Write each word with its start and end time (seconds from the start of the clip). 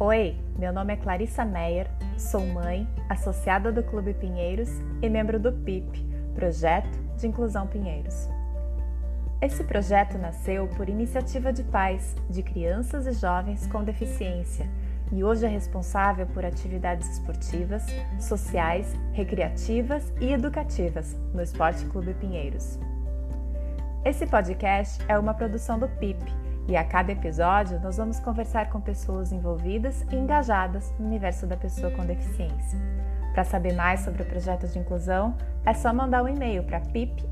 Oi, 0.00 0.36
meu 0.58 0.72
nome 0.72 0.92
é 0.92 0.96
Clarissa 0.96 1.44
Meyer, 1.44 1.88
sou 2.18 2.44
mãe, 2.44 2.84
associada 3.08 3.70
do 3.70 3.80
Clube 3.80 4.12
Pinheiros 4.12 4.68
e 5.00 5.08
membro 5.08 5.38
do 5.38 5.52
PIP, 5.52 6.04
Projeto 6.34 6.98
de 7.16 7.28
Inclusão 7.28 7.68
Pinheiros. 7.68 8.28
Esse 9.40 9.62
projeto 9.62 10.18
nasceu 10.18 10.66
por 10.76 10.88
iniciativa 10.88 11.52
de 11.52 11.62
pais 11.62 12.16
de 12.28 12.42
crianças 12.42 13.06
e 13.06 13.12
jovens 13.12 13.68
com 13.68 13.84
deficiência 13.84 14.68
e 15.12 15.22
hoje 15.22 15.46
é 15.46 15.48
responsável 15.48 16.26
por 16.26 16.44
atividades 16.44 17.08
esportivas, 17.10 17.86
sociais, 18.18 18.92
recreativas 19.12 20.12
e 20.20 20.32
educativas 20.32 21.16
no 21.32 21.40
Esporte 21.40 21.84
Clube 21.86 22.14
Pinheiros. 22.14 22.80
Esse 24.04 24.26
podcast 24.26 25.00
é 25.06 25.16
uma 25.16 25.34
produção 25.34 25.78
do 25.78 25.88
PIP 25.88 26.43
e 26.68 26.76
a 26.76 26.84
cada 26.84 27.12
episódio 27.12 27.80
nós 27.80 27.96
vamos 27.96 28.18
conversar 28.20 28.70
com 28.70 28.80
pessoas 28.80 29.32
envolvidas 29.32 30.02
e 30.10 30.16
engajadas 30.16 30.92
no 30.98 31.06
universo 31.06 31.46
da 31.46 31.56
pessoa 31.56 31.90
com 31.92 32.04
deficiência. 32.04 32.78
Para 33.32 33.44
saber 33.44 33.74
mais 33.74 34.00
sobre 34.00 34.22
o 34.22 34.26
projeto 34.26 34.66
de 34.68 34.78
inclusão, 34.78 35.36
é 35.66 35.74
só 35.74 35.92
mandar 35.92 36.22
um 36.22 36.28
e-mail 36.28 36.62
para 36.64 36.80
pip.ecp.org.br. 36.80 37.24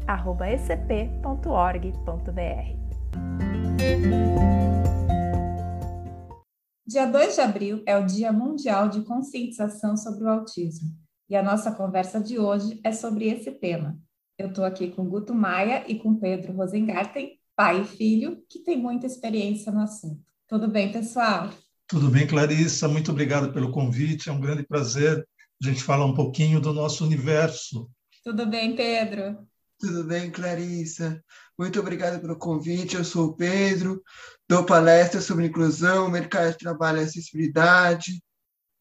Dia 6.86 7.06
2 7.06 7.34
de 7.34 7.40
abril 7.40 7.82
é 7.86 7.96
o 7.96 8.04
Dia 8.04 8.32
Mundial 8.32 8.88
de 8.88 9.02
Conscientização 9.02 9.96
sobre 9.96 10.24
o 10.24 10.28
Autismo 10.28 10.90
e 11.32 11.36
a 11.36 11.42
nossa 11.42 11.72
conversa 11.72 12.20
de 12.20 12.38
hoje 12.38 12.78
é 12.84 12.92
sobre 12.92 13.26
esse 13.28 13.50
tema. 13.50 13.98
Eu 14.36 14.48
estou 14.48 14.64
aqui 14.64 14.90
com 14.90 15.08
Guto 15.08 15.34
Maia 15.34 15.82
e 15.86 15.98
com 15.98 16.14
Pedro 16.16 16.52
Rosengarten, 16.52 17.38
pai 17.56 17.82
e 17.82 17.84
filho, 17.84 18.42
que 18.48 18.60
tem 18.60 18.78
muita 18.78 19.06
experiência 19.06 19.70
no 19.70 19.80
assunto. 19.80 20.22
Tudo 20.48 20.68
bem, 20.68 20.92
pessoal? 20.92 21.50
Tudo 21.86 22.10
bem, 22.10 22.26
Clarissa. 22.26 22.88
Muito 22.88 23.10
obrigado 23.10 23.52
pelo 23.52 23.70
convite. 23.70 24.28
É 24.28 24.32
um 24.32 24.40
grande 24.40 24.62
prazer 24.62 25.26
a 25.62 25.66
gente 25.66 25.82
falar 25.82 26.06
um 26.06 26.14
pouquinho 26.14 26.60
do 26.60 26.72
nosso 26.72 27.04
universo. 27.04 27.90
Tudo 28.24 28.46
bem, 28.46 28.74
Pedro? 28.74 29.46
Tudo 29.78 30.04
bem, 30.04 30.30
Clarissa. 30.30 31.22
Muito 31.58 31.80
obrigada 31.80 32.18
pelo 32.20 32.38
convite. 32.38 32.96
Eu 32.96 33.04
sou 33.04 33.28
o 33.28 33.36
Pedro, 33.36 34.02
dou 34.48 34.64
palestra 34.64 35.20
sobre 35.20 35.46
inclusão, 35.46 36.08
mercado 36.08 36.52
de 36.52 36.58
trabalho 36.58 36.98
e 36.98 37.04
acessibilidade. 37.04 38.22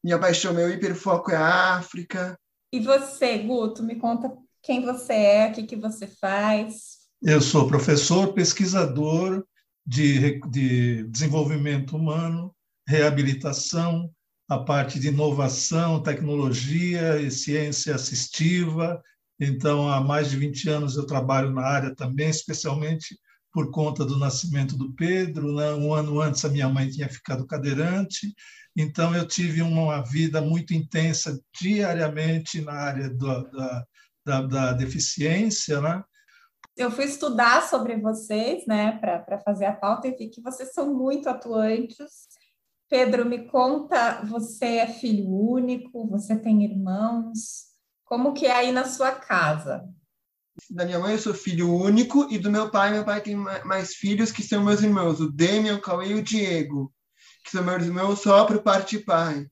Minha 0.03 0.19
paixão, 0.19 0.53
meu 0.53 0.69
hiperfoco 0.69 1.31
é 1.31 1.35
a 1.35 1.75
África. 1.75 2.37
E 2.71 2.79
você, 2.79 3.37
Guto, 3.39 3.83
me 3.83 3.95
conta 3.95 4.31
quem 4.61 4.81
você 4.81 5.13
é, 5.13 5.47
o 5.47 5.53
que, 5.53 5.63
que 5.63 5.75
você 5.75 6.07
faz. 6.07 6.90
Eu 7.21 7.39
sou 7.39 7.67
professor, 7.67 8.33
pesquisador 8.33 9.45
de, 9.85 10.39
de 10.49 11.03
desenvolvimento 11.03 11.95
humano, 11.95 12.51
reabilitação, 12.87 14.11
a 14.49 14.57
parte 14.57 14.99
de 14.99 15.09
inovação, 15.09 16.01
tecnologia 16.01 17.21
e 17.21 17.29
ciência 17.29 17.93
assistiva. 17.93 18.99
Então, 19.39 19.87
há 19.87 20.01
mais 20.01 20.31
de 20.31 20.37
20 20.37 20.69
anos 20.69 20.97
eu 20.97 21.05
trabalho 21.05 21.51
na 21.51 21.61
área 21.61 21.95
também, 21.95 22.29
especialmente 22.29 23.15
por 23.53 23.69
conta 23.69 24.03
do 24.03 24.17
nascimento 24.17 24.75
do 24.75 24.91
Pedro. 24.93 25.53
Né? 25.53 25.73
Um 25.73 25.93
ano 25.93 26.19
antes, 26.19 26.43
a 26.43 26.49
minha 26.49 26.67
mãe 26.67 26.89
tinha 26.89 27.07
ficado 27.07 27.45
cadeirante, 27.45 28.33
então 28.75 29.15
eu 29.15 29.27
tive 29.27 29.61
uma 29.61 30.01
vida 30.01 30.41
muito 30.41 30.73
intensa 30.73 31.39
diariamente 31.59 32.61
na 32.61 32.73
área 32.73 33.09
do, 33.11 33.43
da, 33.51 33.85
da, 34.25 34.41
da, 34.41 34.73
deficiência. 34.73 35.79
Né? 35.81 36.03
Eu 36.81 36.91
fui 36.91 37.05
estudar 37.05 37.67
sobre 37.69 37.95
vocês 37.97 38.65
né, 38.65 38.97
para 38.99 39.39
fazer 39.39 39.65
a 39.65 39.75
pauta 39.75 40.07
e 40.07 40.15
vi 40.15 40.29
que 40.29 40.41
vocês 40.41 40.73
são 40.73 40.93
muito 40.93 41.29
atuantes 41.29 42.27
Pedro, 42.91 43.25
me 43.25 43.47
conta, 43.47 44.21
você 44.25 44.65
é 44.65 44.87
filho 44.87 45.25
único, 45.29 46.05
você 46.09 46.37
tem 46.37 46.65
irmãos, 46.65 47.67
como 48.03 48.33
que 48.33 48.45
é 48.45 48.51
aí 48.51 48.73
na 48.73 48.83
sua 48.83 49.13
casa? 49.13 49.87
Da 50.69 50.83
minha 50.83 50.99
mãe 50.99 51.13
eu 51.13 51.17
sou 51.17 51.33
filho 51.33 51.73
único 51.73 52.27
e 52.29 52.37
do 52.37 52.51
meu 52.51 52.69
pai, 52.69 52.91
meu 52.91 53.05
pai 53.05 53.21
tem 53.21 53.33
mais 53.33 53.95
filhos 53.95 54.29
que 54.29 54.43
são 54.43 54.61
meus 54.61 54.81
irmãos, 54.81 55.21
o 55.21 55.31
Demian, 55.31 55.77
o 55.77 55.81
Cauê 55.81 56.09
e 56.09 56.15
o 56.15 56.21
Diego, 56.21 56.93
que 57.45 57.51
são 57.51 57.63
meus 57.63 57.81
irmãos 57.81 58.19
só 58.19 58.43
por 58.43 58.61
parte 58.61 58.97
de 58.97 59.05
pai. 59.05 59.47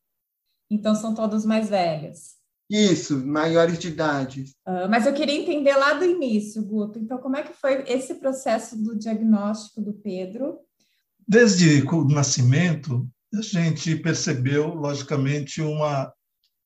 Então 0.70 0.94
são 0.94 1.16
todos 1.16 1.46
mais 1.46 1.70
velhos? 1.70 2.39
Isso, 2.70 3.26
maiores 3.26 3.80
de 3.80 3.88
idade. 3.88 4.44
Uh, 4.68 4.88
mas 4.90 5.08
eu 5.08 5.14
queria 5.14 5.36
entender 5.36 5.76
lá 5.76 5.94
do 5.94 6.06
início, 6.06 6.64
Guto. 6.64 7.00
Então, 7.00 7.18
como 7.18 7.36
é 7.36 7.42
que 7.42 7.54
foi 7.54 7.84
esse 7.88 8.16
processo 8.16 8.78
do 8.78 8.98
diagnóstico 8.98 9.82
do 9.82 9.94
Pedro? 9.94 10.60
Desde 11.28 11.82
o 11.88 12.04
nascimento, 12.06 13.10
a 13.34 13.42
gente 13.42 13.96
percebeu, 13.96 14.76
logicamente, 14.76 15.62
uma, 15.62 16.14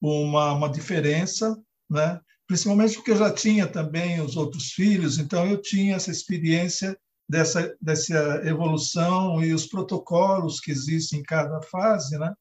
uma, 0.02 0.54
uma 0.54 0.70
diferença, 0.70 1.58
né? 1.90 2.20
principalmente 2.48 2.96
porque 2.96 3.12
eu 3.12 3.18
já 3.18 3.32
tinha 3.32 3.66
também 3.66 4.20
os 4.22 4.36
outros 4.36 4.72
filhos, 4.74 5.18
então 5.18 5.48
eu 5.48 5.62
tinha 5.62 5.96
essa 5.96 6.12
experiência 6.12 6.98
dessa, 7.28 7.76
dessa 7.82 8.42
evolução 8.46 9.44
e 9.44 9.54
os 9.54 9.66
protocolos 9.66 10.60
que 10.60 10.72
existem 10.72 11.20
em 11.20 11.24
cada 11.24 11.62
fase, 11.62 12.18
né? 12.18 12.34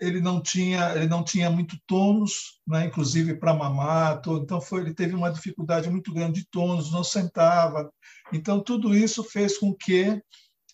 Ele 0.00 0.20
não 0.20 0.42
tinha, 0.42 0.94
ele 0.94 1.06
não 1.06 1.22
tinha 1.22 1.50
muito 1.50 1.76
tônus, 1.86 2.60
né? 2.66 2.86
Inclusive 2.86 3.34
para 3.34 3.54
mamar, 3.54 4.20
todo. 4.22 4.42
então 4.42 4.60
foi, 4.60 4.80
ele 4.80 4.94
teve 4.94 5.14
uma 5.14 5.30
dificuldade 5.30 5.90
muito 5.90 6.12
grande 6.12 6.40
de 6.40 6.48
tônus, 6.48 6.90
não 6.90 7.04
sentava. 7.04 7.92
Então 8.32 8.60
tudo 8.60 8.94
isso 8.94 9.22
fez 9.22 9.58
com 9.58 9.74
que 9.74 10.20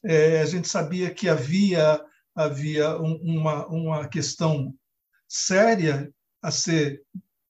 é, 0.05 0.41
a 0.41 0.47
gente 0.47 0.69
sabia 0.69 1.13
que 1.13 1.29
havia 1.29 2.01
havia 2.37 3.01
um, 3.01 3.15
uma, 3.23 3.67
uma 3.67 4.09
questão 4.09 4.75
séria 5.27 6.13
a 6.43 6.51
ser, 6.51 7.03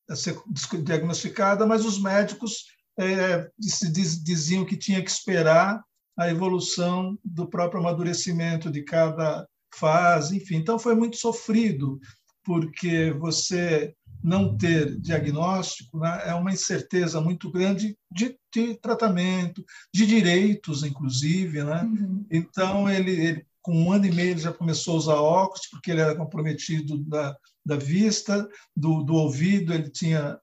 a 0.08 0.14
ser 0.14 0.40
diagnosticada, 0.84 1.66
mas 1.66 1.84
os 1.84 2.00
médicos 2.00 2.66
é, 2.98 3.50
diziam 3.58 4.64
que 4.64 4.76
tinha 4.76 5.02
que 5.02 5.10
esperar 5.10 5.84
a 6.16 6.30
evolução 6.30 7.18
do 7.22 7.46
próprio 7.46 7.80
amadurecimento 7.80 8.70
de 8.70 8.82
cada 8.82 9.46
fase, 9.76 10.36
enfim. 10.36 10.56
Então 10.56 10.78
foi 10.78 10.94
muito 10.94 11.16
sofrido, 11.16 12.00
porque 12.44 13.10
você 13.18 13.94
não 14.22 14.56
ter 14.56 14.98
diagnóstico 15.00 15.98
né, 15.98 16.22
é 16.26 16.34
uma 16.34 16.52
incerteza 16.52 17.20
muito 17.20 17.50
grande 17.50 17.96
de, 18.10 18.36
de 18.52 18.74
tratamento, 18.74 19.64
de 19.94 20.06
direitos, 20.06 20.82
inclusive. 20.82 21.62
Né? 21.62 21.82
Uhum. 21.82 22.26
Então, 22.30 22.90
ele, 22.90 23.12
ele, 23.12 23.46
com 23.62 23.72
um 23.72 23.92
ano 23.92 24.06
e 24.06 24.12
meio 24.12 24.30
ele 24.30 24.40
já 24.40 24.52
começou 24.52 24.94
a 24.94 24.98
usar 24.98 25.14
óculos, 25.14 25.68
porque 25.70 25.90
ele 25.90 26.00
era 26.00 26.16
comprometido 26.16 26.98
da, 27.04 27.36
da 27.64 27.76
vista, 27.76 28.48
do, 28.76 29.02
do 29.02 29.14
ouvido, 29.14 29.72
ele 29.72 29.90
tinha, 29.90 30.38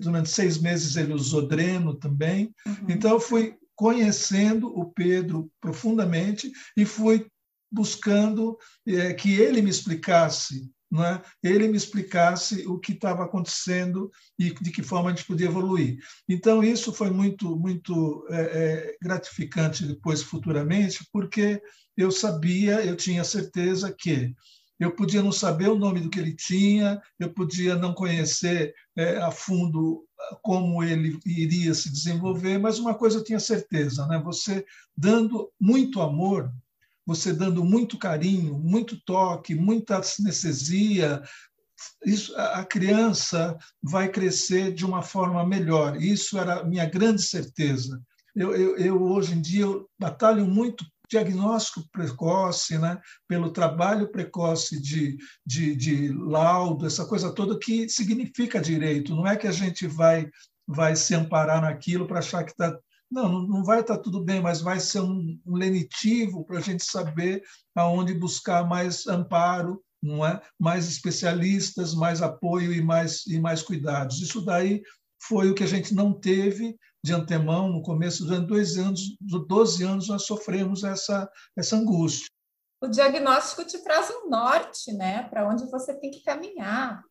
durante 0.00 0.30
seis 0.30 0.58
meses 0.58 0.96
ele 0.96 1.12
usou 1.12 1.48
dreno 1.48 1.94
também. 1.94 2.54
Uhum. 2.66 2.86
Então, 2.88 3.12
eu 3.12 3.20
fui 3.20 3.56
conhecendo 3.76 4.68
o 4.68 4.92
Pedro 4.92 5.50
profundamente 5.60 6.52
e 6.76 6.84
fui 6.84 7.26
buscando 7.70 8.56
é, 8.86 9.12
que 9.14 9.34
ele 9.34 9.62
me 9.62 9.70
explicasse 9.70 10.70
é? 11.02 11.20
ele 11.42 11.66
me 11.66 11.76
explicasse 11.76 12.66
o 12.68 12.78
que 12.78 12.92
estava 12.92 13.24
acontecendo 13.24 14.10
e 14.38 14.54
de 14.54 14.70
que 14.70 14.82
forma 14.82 15.10
a 15.10 15.14
gente 15.14 15.26
podia 15.26 15.46
evoluir. 15.46 15.98
Então, 16.28 16.62
isso 16.62 16.92
foi 16.92 17.10
muito, 17.10 17.56
muito 17.56 18.24
é, 18.30 18.96
gratificante 19.02 19.86
depois, 19.86 20.22
futuramente, 20.22 21.04
porque 21.12 21.60
eu 21.96 22.10
sabia, 22.12 22.84
eu 22.84 22.96
tinha 22.96 23.24
certeza 23.24 23.92
que 23.92 24.34
eu 24.78 24.94
podia 24.94 25.22
não 25.22 25.32
saber 25.32 25.68
o 25.68 25.78
nome 25.78 26.00
do 26.00 26.10
que 26.10 26.18
ele 26.18 26.34
tinha, 26.34 27.00
eu 27.18 27.32
podia 27.32 27.76
não 27.76 27.94
conhecer 27.94 28.74
é, 28.96 29.16
a 29.16 29.30
fundo 29.30 30.04
como 30.42 30.82
ele 30.82 31.18
iria 31.26 31.74
se 31.74 31.90
desenvolver, 31.90 32.58
mas 32.58 32.78
uma 32.78 32.94
coisa 32.94 33.18
eu 33.18 33.24
tinha 33.24 33.40
certeza, 33.40 34.06
né? 34.06 34.20
Você 34.24 34.64
dando 34.96 35.50
muito 35.60 36.00
amor 36.00 36.52
você 37.06 37.32
dando 37.32 37.64
muito 37.64 37.98
carinho, 37.98 38.58
muito 38.58 38.98
toque, 39.04 39.54
muita 39.54 39.96
anestesia, 39.96 41.22
isso, 42.04 42.34
a 42.36 42.64
criança 42.64 43.56
vai 43.82 44.08
crescer 44.08 44.72
de 44.72 44.84
uma 44.84 45.02
forma 45.02 45.44
melhor. 45.46 46.00
Isso 46.00 46.38
era 46.38 46.60
a 46.60 46.64
minha 46.64 46.86
grande 46.86 47.22
certeza. 47.22 48.00
Eu, 48.34 48.54
eu, 48.54 48.76
eu 48.76 49.02
hoje 49.02 49.34
em 49.34 49.40
dia 49.40 49.62
eu 49.62 49.88
batalho 49.98 50.46
muito 50.46 50.84
diagnóstico 51.08 51.86
precoce, 51.92 52.78
né, 52.78 52.98
pelo 53.28 53.50
trabalho 53.50 54.10
precoce 54.10 54.80
de, 54.80 55.16
de, 55.46 55.76
de 55.76 56.08
laudo, 56.08 56.86
essa 56.86 57.04
coisa 57.06 57.32
toda 57.32 57.58
que 57.58 57.88
significa 57.88 58.60
direito. 58.60 59.14
Não 59.14 59.26
é 59.26 59.36
que 59.36 59.46
a 59.46 59.52
gente 59.52 59.86
vai 59.86 60.28
vai 60.66 60.96
se 60.96 61.14
amparar 61.14 61.60
naquilo 61.60 62.06
para 62.06 62.20
achar 62.20 62.42
que 62.42 62.52
está 62.52 62.78
não, 63.10 63.46
não 63.46 63.64
vai 63.64 63.80
estar 63.80 63.98
tudo 63.98 64.22
bem, 64.22 64.40
mas 64.40 64.60
vai 64.60 64.80
ser 64.80 65.00
um, 65.00 65.38
um 65.46 65.56
lenitivo 65.56 66.44
para 66.44 66.58
a 66.58 66.60
gente 66.60 66.84
saber 66.84 67.42
aonde 67.74 68.14
buscar 68.14 68.66
mais 68.66 69.06
amparo, 69.06 69.82
não 70.02 70.26
é? 70.26 70.40
Mais 70.58 70.88
especialistas, 70.88 71.94
mais 71.94 72.22
apoio 72.22 72.72
e 72.72 72.82
mais 72.82 73.26
e 73.26 73.38
mais 73.40 73.62
cuidados. 73.62 74.20
Isso 74.20 74.44
daí 74.44 74.82
foi 75.22 75.50
o 75.50 75.54
que 75.54 75.64
a 75.64 75.68
gente 75.68 75.94
não 75.94 76.12
teve 76.12 76.76
de 77.02 77.12
antemão 77.12 77.70
no 77.70 77.82
começo, 77.82 78.24
durante 78.24 78.48
dois 78.48 78.76
anos, 78.78 79.00
12 79.20 79.84
anos 79.84 80.08
nós 80.08 80.24
sofremos 80.24 80.84
essa 80.84 81.28
essa 81.56 81.76
angústia. 81.76 82.33
O 82.84 82.88
diagnóstico 82.88 83.64
te 83.64 83.82
traz 83.82 84.10
um 84.10 84.28
norte, 84.28 84.92
né, 84.92 85.22
para 85.24 85.48
onde 85.48 85.64
você 85.70 85.94
tem 85.94 86.10
que 86.10 86.22
caminhar. 86.22 87.02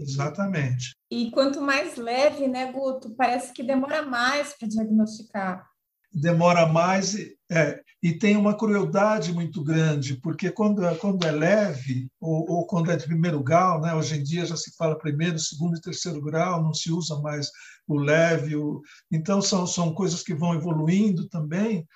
Exatamente. 0.00 0.96
E 1.10 1.30
quanto 1.30 1.60
mais 1.60 1.96
leve, 1.96 2.48
né, 2.48 2.72
Guto, 2.72 3.14
parece 3.14 3.52
que 3.52 3.62
demora 3.62 4.02
mais 4.02 4.54
para 4.54 4.66
diagnosticar. 4.66 5.66
Demora 6.10 6.66
mais, 6.66 7.14
é, 7.50 7.82
e 8.02 8.14
tem 8.14 8.36
uma 8.36 8.56
crueldade 8.56 9.30
muito 9.30 9.62
grande, 9.62 10.18
porque 10.22 10.50
quando, 10.50 10.82
quando 10.96 11.26
é 11.26 11.30
leve, 11.30 12.08
ou, 12.18 12.50
ou, 12.50 12.66
quando 12.66 12.90
é 12.90 12.96
de 12.96 13.04
primeiro 13.04 13.42
grau, 13.42 13.82
né, 13.82 13.94
hoje 13.94 14.18
em 14.18 14.22
dia 14.22 14.46
já 14.46 14.56
se 14.56 14.74
fala 14.76 14.96
primeiro, 14.96 15.38
segundo 15.38 15.76
e 15.76 15.80
terceiro 15.80 16.22
grau, 16.22 16.62
não 16.62 16.72
se 16.72 16.90
usa 16.90 17.20
mais 17.20 17.50
o 17.86 17.98
leve, 17.98 18.56
o, 18.56 18.80
então 19.12 19.42
são, 19.42 19.66
são 19.66 19.92
coisas 19.92 20.22
que 20.22 20.34
vão 20.34 20.54
evoluindo 20.54 21.28
também, 21.28 21.86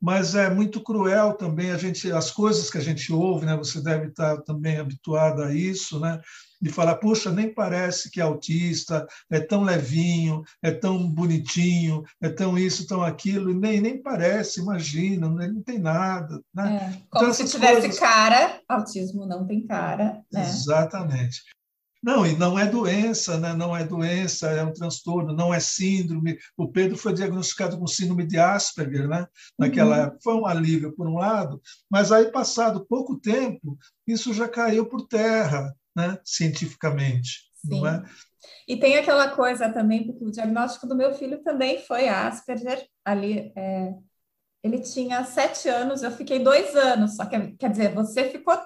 mas 0.00 0.34
é 0.34 0.48
muito 0.48 0.80
cruel 0.82 1.32
também 1.34 1.72
a 1.72 1.76
gente 1.76 2.10
as 2.12 2.30
coisas 2.30 2.70
que 2.70 2.78
a 2.78 2.82
gente 2.82 3.12
ouve, 3.12 3.44
né? 3.44 3.56
Você 3.56 3.80
deve 3.82 4.08
estar 4.08 4.40
também 4.42 4.78
habituado 4.78 5.42
a 5.42 5.52
isso, 5.52 5.98
né? 5.98 6.20
De 6.60 6.70
falar, 6.70 6.96
puxa, 6.96 7.30
nem 7.30 7.52
parece 7.52 8.10
que 8.10 8.20
é 8.20 8.24
autista, 8.24 9.06
é 9.30 9.40
tão 9.40 9.62
levinho, 9.62 10.42
é 10.62 10.70
tão 10.70 11.08
bonitinho, 11.08 12.02
é 12.20 12.28
tão 12.28 12.58
isso, 12.58 12.86
tão 12.86 13.02
aquilo, 13.02 13.52
nem 13.52 13.80
nem 13.80 14.00
parece, 14.00 14.60
imagina, 14.60 15.28
né? 15.28 15.48
não 15.48 15.62
tem 15.62 15.78
nada, 15.78 16.40
né? 16.54 16.76
É, 16.76 17.02
como 17.10 17.24
então, 17.24 17.32
se 17.32 17.44
tivesse 17.44 17.80
coisas... 17.80 17.98
cara, 17.98 18.60
autismo 18.68 19.26
não 19.26 19.46
tem 19.46 19.66
cara, 19.66 20.22
né? 20.32 20.42
Exatamente. 20.42 21.42
Não, 22.02 22.24
e 22.24 22.36
não 22.36 22.58
é 22.58 22.66
doença, 22.66 23.38
né? 23.38 23.52
não 23.54 23.76
é 23.76 23.84
doença, 23.84 24.48
é 24.50 24.62
um 24.62 24.72
transtorno, 24.72 25.32
não 25.32 25.52
é 25.52 25.58
síndrome. 25.58 26.38
O 26.56 26.68
Pedro 26.68 26.96
foi 26.96 27.12
diagnosticado 27.12 27.78
com 27.78 27.86
síndrome 27.86 28.26
de 28.26 28.38
Asperger, 28.38 29.08
né? 29.08 29.26
Naquela 29.58 29.96
uhum. 29.96 30.02
época 30.04 30.18
foi 30.22 30.34
um 30.34 30.46
alívio 30.46 30.94
por 30.94 31.08
um 31.08 31.16
lado, 31.16 31.60
mas 31.90 32.12
aí 32.12 32.30
passado 32.30 32.86
pouco 32.86 33.18
tempo, 33.18 33.76
isso 34.06 34.32
já 34.32 34.48
caiu 34.48 34.86
por 34.86 35.08
terra, 35.08 35.74
né? 35.96 36.18
Cientificamente, 36.24 37.50
Sim. 37.56 37.80
não 37.80 37.86
é? 37.86 38.04
E 38.66 38.76
tem 38.76 38.96
aquela 38.96 39.30
coisa 39.30 39.72
também, 39.72 40.06
porque 40.06 40.24
o 40.24 40.30
diagnóstico 40.30 40.86
do 40.86 40.96
meu 40.96 41.14
filho 41.14 41.42
também 41.42 41.82
foi 41.82 42.08
Asperger. 42.08 42.86
Ali, 43.04 43.52
é, 43.56 43.94
ele 44.62 44.80
tinha 44.80 45.24
sete 45.24 45.68
anos, 45.68 46.02
eu 46.02 46.10
fiquei 46.10 46.38
dois 46.38 46.76
anos. 46.76 47.16
Só 47.16 47.24
que, 47.24 47.52
quer 47.56 47.70
dizer, 47.70 47.94
você 47.94 48.30
ficou 48.30 48.56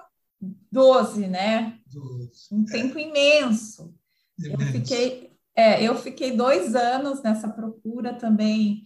12, 0.71 1.27
né? 1.27 1.79
12. 1.93 2.31
Um 2.51 2.65
tempo 2.65 2.97
é. 2.97 3.01
imenso. 3.03 3.93
imenso. 4.39 4.61
Eu 4.61 4.67
fiquei, 4.71 5.31
é, 5.55 5.83
eu 5.83 5.95
fiquei 5.95 6.35
dois 6.35 6.75
anos 6.75 7.21
nessa 7.21 7.49
procura 7.49 8.13
também. 8.13 8.85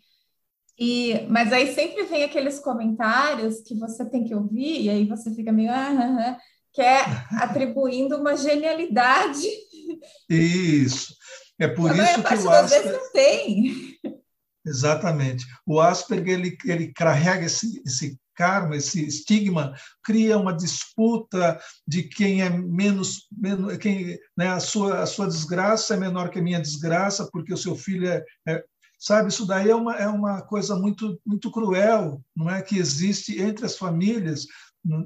E, 0.79 1.25
mas 1.27 1.51
aí 1.51 1.73
sempre 1.73 2.03
vem 2.03 2.23
aqueles 2.23 2.59
comentários 2.59 3.61
que 3.61 3.75
você 3.75 4.05
tem 4.05 4.23
que 4.23 4.35
ouvir, 4.35 4.83
e 4.83 4.89
aí 4.89 5.05
você 5.07 5.33
fica 5.33 5.51
meio, 5.51 5.71
ah, 5.71 5.89
ah, 5.89 6.29
ah, 6.29 6.37
que 6.71 6.81
é 6.81 6.99
atribuindo 7.41 8.17
uma 8.17 8.37
genialidade. 8.37 9.47
Isso. 10.29 11.15
É 11.59 11.67
por 11.67 11.91
a 11.91 11.95
isso 11.95 12.23
que 12.23 12.35
o 12.35 12.49
Asperger 12.51 12.91
não 12.93 13.11
tem. 13.11 13.97
Exatamente. 14.63 15.45
O 15.65 15.79
Asperger 15.79 16.39
ele, 16.39 16.57
ele 16.65 16.93
carrega 16.93 17.45
esse, 17.45 17.81
esse 17.83 18.19
karma, 18.37 18.77
esse 18.77 19.05
estigma, 19.05 19.73
cria 20.03 20.37
uma 20.37 20.55
disputa 20.55 21.59
de 21.85 22.03
quem 22.03 22.43
é 22.43 22.49
menos, 22.49 23.27
menos 23.31 23.75
quem, 23.77 24.17
né, 24.37 24.47
a, 24.49 24.59
sua, 24.59 25.01
a 25.01 25.05
sua 25.07 25.27
desgraça 25.27 25.95
é 25.95 25.97
menor 25.97 26.29
que 26.29 26.37
a 26.37 26.43
minha 26.43 26.61
desgraça, 26.61 27.27
porque 27.31 27.53
o 27.53 27.57
seu 27.57 27.75
filho 27.75 28.07
é, 28.07 28.23
é 28.47 28.63
sabe 28.99 29.29
isso 29.29 29.45
daí 29.45 29.69
é 29.69 29.75
uma, 29.75 29.95
é 29.95 30.07
uma 30.07 30.41
coisa 30.41 30.75
muito 30.75 31.21
muito 31.23 31.51
cruel 31.51 32.19
não 32.35 32.49
é 32.49 32.63
que 32.63 32.79
existe 32.79 33.39
entre 33.39 33.63
as 33.63 33.77
famílias 33.77 34.47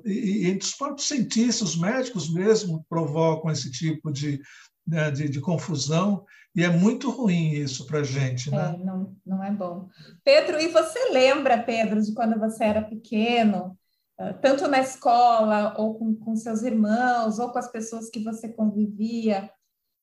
e, 0.05 0.47
entre 0.47 0.65
os 0.65 0.73
próprios 0.73 1.09
cientistas 1.09 1.71
os 1.71 1.77
médicos 1.77 2.33
mesmo 2.33 2.85
provocam 2.87 3.51
esse 3.51 3.69
tipo 3.69 4.09
de, 4.09 4.39
né, 4.87 5.11
de, 5.11 5.29
de 5.29 5.39
confusão 5.39 6.25
e 6.55 6.63
é 6.63 6.69
muito 6.69 7.09
ruim 7.09 7.51
isso 7.51 7.85
para 7.87 7.99
a 7.99 8.03
gente, 8.03 8.51
né? 8.51 8.75
É, 8.75 8.83
não, 8.83 9.15
não 9.25 9.43
é 9.43 9.51
bom. 9.51 9.87
Pedro, 10.23 10.59
e 10.59 10.67
você 10.67 11.11
lembra, 11.11 11.61
Pedro, 11.61 12.01
de 12.01 12.13
quando 12.13 12.37
você 12.37 12.65
era 12.65 12.81
pequeno, 12.81 13.77
ah, 14.19 14.33
tanto 14.33 14.67
na 14.67 14.79
escola, 14.79 15.73
ou 15.77 15.97
com, 15.97 16.13
com 16.15 16.35
seus 16.35 16.61
irmãos, 16.61 17.39
ou 17.39 17.51
com 17.51 17.57
as 17.57 17.71
pessoas 17.71 18.09
que 18.09 18.21
você 18.21 18.49
convivia, 18.49 19.49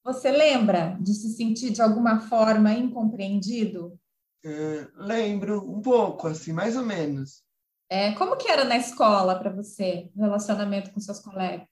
você 0.03 0.31
lembra 0.31 0.97
de 1.01 1.13
se 1.13 1.37
sentir 1.37 1.71
de 1.71 1.83
alguma 1.83 2.21
forma 2.21 2.73
incompreendido? 2.73 3.99
É, 4.43 4.87
lembro 4.95 5.61
um 5.71 5.83
pouco, 5.83 6.29
assim, 6.29 6.53
mais 6.53 6.77
ou 6.77 6.85
menos. 6.85 7.43
É, 7.91 8.13
como 8.13 8.37
que 8.37 8.49
era 8.49 8.65
na 8.65 8.79
escola 8.79 9.39
para 9.39 9.51
você, 9.51 10.11
o 10.17 10.23
relacionamento 10.23 10.93
com 10.93 11.01
seus 11.01 11.21
colegas? 11.21 11.67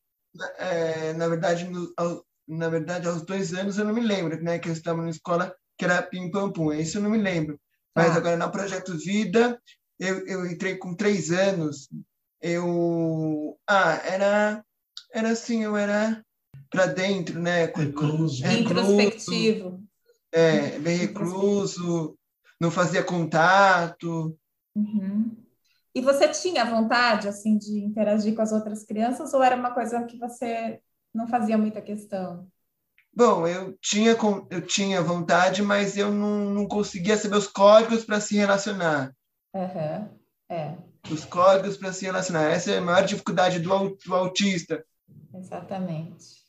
É, 0.59 1.15
na 1.15 1.29
verdade, 1.29 1.65
no, 1.65 1.95
na 2.47 2.69
verdade, 2.69 3.09
aos 3.09 3.23
dois 3.23 3.53
anos 3.55 3.79
eu 3.79 3.85
não 3.85 3.95
me 3.95 4.01
lembro, 4.01 4.43
né? 4.43 4.59
Que 4.59 4.69
eu 4.69 4.73
estava 4.73 5.03
na 5.03 5.11
escola 5.11 5.55
que 5.77 5.85
era 5.85 6.03
Pim 6.03 6.31
Pam 6.31 6.51
Pum, 6.51 6.73
isso 6.73 6.99
eu 6.99 7.03
não 7.03 7.11
me 7.11 7.19
lembro. 7.19 7.61
Mas 7.95 8.11
ah. 8.11 8.17
agora, 8.17 8.37
na 8.37 8.49
Projeto 8.49 8.97
Vida, 8.97 9.61
eu, 9.99 10.27
eu 10.27 10.47
entrei 10.47 10.77
com 10.77 10.95
três 10.95 11.31
anos. 11.31 11.89
Eu. 12.41 13.59
Ah, 13.67 14.01
era. 14.05 14.65
Era 15.13 15.31
assim, 15.31 15.65
eu 15.65 15.77
era 15.77 16.23
para 16.71 16.87
dentro, 16.87 17.41
né? 17.41 17.67
Recluso. 17.67 18.47
Introspectivo. 18.47 19.83
É, 20.33 20.79
bem 20.79 20.99
recluso, 20.99 22.19
não 22.61 22.71
fazia 22.71 23.03
contato. 23.03 24.37
Uhum. 24.75 25.35
E 25.95 26.03
você 26.03 26.29
tinha 26.29 26.65
vontade, 26.67 27.27
assim, 27.27 27.57
de 27.57 27.79
interagir 27.79 28.35
com 28.35 28.43
as 28.43 28.53
outras 28.53 28.85
crianças 28.85 29.33
ou 29.33 29.43
era 29.43 29.57
uma 29.57 29.73
coisa 29.73 30.05
que 30.05 30.19
você 30.19 30.79
não 31.17 31.27
fazia 31.27 31.57
muita 31.57 31.81
questão? 31.81 32.47
Bom, 33.13 33.47
eu 33.47 33.77
tinha, 33.81 34.15
eu 34.51 34.61
tinha 34.61 35.01
vontade, 35.01 35.63
mas 35.63 35.97
eu 35.97 36.13
não, 36.13 36.51
não 36.51 36.69
conseguia 36.69 37.17
saber 37.17 37.37
os 37.37 37.47
códigos 37.47 38.05
para 38.05 38.21
se 38.21 38.37
relacionar. 38.37 39.15
Uhum. 39.55 40.09
É. 40.51 40.77
Os 41.11 41.25
códigos 41.25 41.79
para 41.79 41.93
se 41.95 42.05
relacionar. 42.05 42.51
Essa 42.51 42.73
é 42.73 42.79
a 42.79 42.83
maior 42.83 43.05
dificuldade 43.07 43.59
do, 43.59 43.97
do 44.05 44.15
autista. 44.15 44.85
Exatamente. 45.35 46.45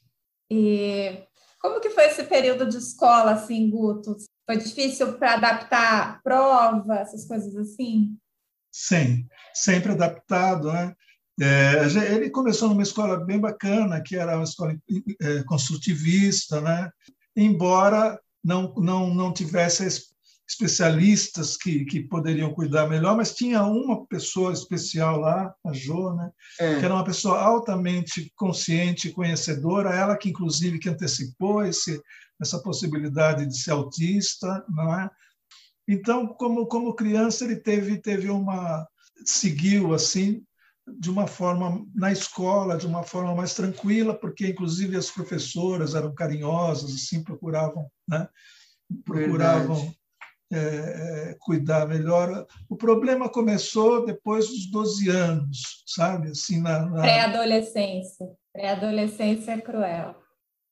E 0.52 1.24
como 1.62 1.80
que 1.80 1.90
foi 1.90 2.06
esse 2.06 2.24
período 2.25 2.68
de 2.68 2.78
escola, 2.78 3.31
assim, 3.31 3.69
Guto? 3.69 4.18
Foi 4.46 4.58
difícil 4.58 5.18
para 5.18 5.36
adaptar 5.36 6.22
prova, 6.22 6.96
essas 6.96 7.25
coisas 7.25 7.56
assim? 7.56 8.18
Sim, 8.72 9.25
sempre 9.54 9.94
adaptado, 9.94 10.72
né? 10.72 10.94
É, 11.39 11.86
ele 12.14 12.30
começou 12.30 12.69
numa 12.69 12.81
escola 12.81 13.23
bem 13.23 13.40
bacana, 13.40 14.02
que 14.02 14.16
era 14.16 14.35
uma 14.35 14.44
escola 14.44 14.76
é, 15.21 15.44
construtivista, 15.44 16.59
né? 16.61 16.90
embora 17.38 18.19
não, 18.44 18.73
não, 18.76 19.14
não 19.14 19.31
tivesse 19.31 19.88
especialistas 20.50 21.57
que, 21.57 21.85
que 21.85 22.02
poderiam 22.02 22.54
cuidar 22.54 22.88
melhor, 22.88 23.16
mas 23.16 23.35
tinha 23.35 23.64
uma 23.64 24.06
pessoa 24.07 24.54
especial 24.54 25.19
lá, 25.19 25.54
a 25.66 25.73
Jo, 25.73 26.14
né? 26.16 26.31
É. 26.59 26.80
que 26.80 26.85
era 26.85 26.94
uma 26.94 27.04
pessoa 27.04 27.38
altamente 27.40 28.31
consciente 28.35 29.09
e 29.09 29.11
conhecedora, 29.11 29.94
ela 29.94 30.18
que 30.18 30.30
inclusive 30.30 30.80
que 30.80 30.90
antecipou 30.90 31.66
esse, 31.66 32.02
essa 32.42 32.59
possibilidade 32.59 33.45
de 33.45 33.57
ser 33.57 33.71
autista, 33.71 34.66
não 34.69 34.97
é? 34.97 35.09
Então, 35.85 36.28
como 36.28 36.66
como 36.66 36.95
criança, 36.95 37.44
ele 37.44 37.57
teve 37.57 37.97
teve 37.97 38.30
uma 38.30 38.88
seguiu 39.26 39.94
assim 39.94 40.42
de 40.87 41.09
uma 41.09 41.27
forma 41.27 41.85
na 41.94 42.11
escola, 42.11 42.77
de 42.77 42.87
uma 42.87 43.03
forma 43.03 43.35
mais 43.35 43.53
tranquila, 43.53 44.13
porque 44.13 44.47
inclusive 44.47 44.95
as 44.95 45.11
professoras 45.11 45.95
eram 45.95 46.13
carinhosas, 46.13 46.94
assim 46.94 47.23
procuravam, 47.23 47.89
né? 48.07 48.27
procuravam 49.03 49.94
é, 50.51 50.57
é, 50.57 51.37
cuidar 51.39 51.87
melhor. 51.87 52.45
O 52.69 52.77
problema 52.77 53.27
começou 53.27 54.06
depois 54.06 54.47
dos 54.47 54.71
12 54.71 55.09
anos, 55.09 55.83
sabe? 55.85 56.29
Assim, 56.29 56.61
na, 56.61 56.85
na... 56.85 57.01
Pré-adolescência. 57.01 58.27
Pré-adolescência 58.53 59.51
é 59.51 59.61
cruel. 59.61 60.15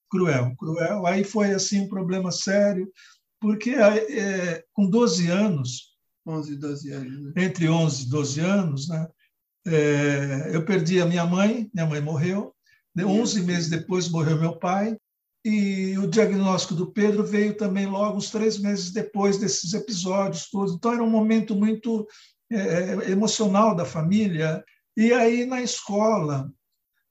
Cruel, 0.10 0.55
cruel. 0.55 1.05
Aí 1.05 1.25
foi 1.25 1.51
assim 1.51 1.81
um 1.81 1.89
problema 1.89 2.31
sério, 2.31 2.89
porque 3.39 3.72
é, 3.72 4.63
com 4.72 4.89
12 4.89 5.29
anos, 5.29 5.95
11 6.25 6.55
12 6.55 6.91
anos. 6.93 7.24
Né? 7.24 7.43
Entre 7.43 7.67
11 7.67 8.03
e 8.03 8.10
12 8.10 8.39
anos, 8.39 8.88
né? 8.88 9.07
É, 9.67 10.51
eu 10.53 10.63
perdi 10.63 11.01
a 11.01 11.05
minha 11.05 11.25
mãe, 11.25 11.69
minha 11.74 11.86
mãe 11.86 12.01
morreu. 12.01 12.53
11 12.98 13.43
meses 13.43 13.69
depois 13.69 14.10
morreu 14.10 14.39
meu 14.39 14.57
pai. 14.57 14.95
E 15.43 15.98
o 16.00 16.07
diagnóstico 16.07 16.74
do 16.74 16.91
Pedro 16.91 17.24
veio 17.24 17.55
também 17.55 17.86
logo 17.86 18.17
uns 18.17 18.31
três 18.31 18.57
meses 18.57 18.91
depois 18.91 19.38
desses 19.38 19.74
episódios 19.74 20.50
todos. 20.50 20.74
Então 20.74 20.93
era 20.93 21.03
um 21.03 21.10
momento 21.10 21.55
muito 21.55 22.07
é, 22.51 22.57
é 22.57 23.12
emocional 23.12 23.75
da 23.75 23.86
família. 23.86 24.63
E 24.98 25.13
aí 25.13 25.45
na 25.45 25.62
escola 25.62 26.51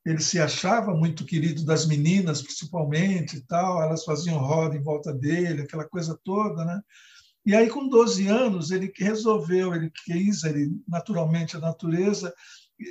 ele 0.04 0.20
se 0.20 0.38
achava 0.38 0.92
muito 0.94 1.24
querido 1.24 1.64
das 1.64 1.86
meninas, 1.86 2.42
principalmente, 2.42 3.36
e 3.36 3.40
tal. 3.46 3.82
Elas 3.82 4.04
faziam 4.04 4.38
roda 4.38 4.76
em 4.76 4.82
volta 4.82 5.12
dele, 5.12 5.62
aquela 5.62 5.88
coisa 5.88 6.18
toda, 6.22 6.64
né? 6.64 6.80
E 7.46 7.54
aí, 7.54 7.68
com 7.68 7.88
12 7.88 8.26
anos, 8.26 8.70
ele 8.70 8.92
resolveu, 8.96 9.74
ele 9.74 9.90
quis, 10.04 10.44
ele 10.44 10.70
naturalmente 10.88 11.56
a 11.56 11.60
natureza, 11.60 12.32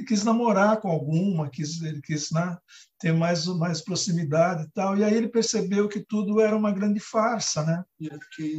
quis 0.07 0.23
namorar 0.23 0.79
com 0.79 0.89
alguma, 0.89 1.49
quis, 1.49 1.81
ele 1.81 2.01
quis 2.01 2.31
né, 2.31 2.57
ter 2.99 3.13
mais, 3.13 3.45
mais 3.47 3.81
proximidade 3.81 4.63
e 4.63 4.69
tal. 4.71 4.97
E 4.97 5.03
aí 5.03 5.13
ele 5.13 5.27
percebeu 5.27 5.89
que 5.89 5.99
tudo 5.99 6.39
era 6.39 6.55
uma 6.55 6.71
grande 6.71 6.99
farsa, 6.99 7.63
né? 7.63 7.83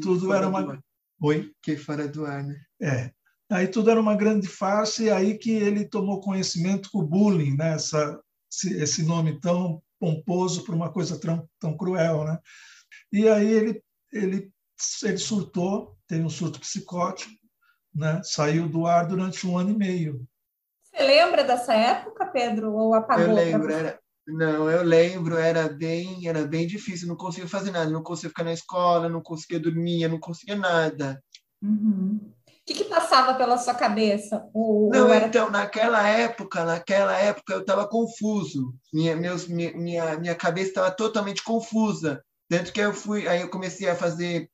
Tudo 0.02 0.32
era 0.32 0.48
uma. 0.48 0.82
Oi? 1.20 1.52
Que 1.62 1.76
fora 1.76 2.08
do 2.08 2.26
ar, 2.26 2.42
né? 2.42 2.60
É. 2.82 3.10
Aí 3.50 3.68
tudo 3.68 3.90
era 3.90 4.00
uma 4.00 4.16
grande 4.16 4.48
farsa 4.48 5.02
e 5.02 5.10
aí 5.10 5.38
que 5.38 5.50
ele 5.50 5.84
tomou 5.84 6.20
conhecimento 6.20 6.90
com 6.90 6.98
o 6.98 7.06
bullying, 7.06 7.56
né? 7.56 7.74
Essa, 7.74 8.20
esse 8.50 9.02
nome 9.04 9.38
tão 9.40 9.82
pomposo 9.98 10.64
para 10.64 10.74
uma 10.74 10.90
coisa 10.90 11.18
tão, 11.18 11.48
tão 11.58 11.76
cruel, 11.76 12.24
né? 12.24 12.38
E 13.12 13.28
aí 13.28 13.46
ele, 13.46 13.82
ele, 14.12 14.52
ele 15.02 15.18
surtou, 15.18 15.96
teve 16.06 16.22
um 16.22 16.30
surto 16.30 16.60
psicótico, 16.60 17.32
né? 17.94 18.20
Saiu 18.24 18.68
do 18.68 18.86
ar 18.86 19.06
durante 19.06 19.46
um 19.46 19.56
ano 19.56 19.70
e 19.70 19.76
meio. 19.76 20.26
Você 20.82 21.02
lembra 21.02 21.44
dessa 21.44 21.74
época, 21.74 22.26
Pedro, 22.26 22.72
ou 22.72 22.94
apagou? 22.94 23.26
Eu 23.26 23.34
lembro, 23.34 23.72
era, 23.72 23.98
não, 24.26 24.70
eu 24.70 24.82
lembro, 24.82 25.36
era 25.36 25.68
bem, 25.68 26.26
era 26.26 26.46
bem 26.46 26.66
difícil, 26.66 27.08
não 27.08 27.16
conseguia 27.16 27.48
fazer 27.48 27.70
nada, 27.70 27.90
não 27.90 28.02
conseguia 28.02 28.30
ficar 28.30 28.44
na 28.44 28.52
escola, 28.52 29.08
não 29.08 29.20
conseguia 29.20 29.60
dormir, 29.60 30.08
não 30.08 30.18
conseguia 30.18 30.56
nada. 30.56 31.22
Uhum. 31.62 32.20
O 32.46 32.66
que, 32.66 32.74
que, 32.74 32.84
passava 32.84 33.34
pela 33.34 33.58
sua 33.58 33.74
cabeça? 33.74 34.48
Ou, 34.54 34.88
não, 34.90 35.08
ou 35.08 35.12
era... 35.12 35.26
então, 35.26 35.50
naquela 35.50 36.06
época, 36.08 36.64
naquela 36.64 37.14
época 37.18 37.52
eu 37.52 37.60
estava 37.60 37.86
confuso. 37.86 38.74
Minha, 38.90 39.14
meus, 39.14 39.46
minha, 39.46 40.16
minha 40.16 40.34
cabeça 40.34 40.68
estava 40.68 40.90
totalmente 40.90 41.42
confusa. 41.42 42.24
Tanto 42.48 42.72
que 42.72 42.80
eu 42.80 42.94
fui, 42.94 43.28
aí 43.28 43.42
eu 43.42 43.50
comecei 43.50 43.88
a 43.88 43.94
fazer, 43.94 44.48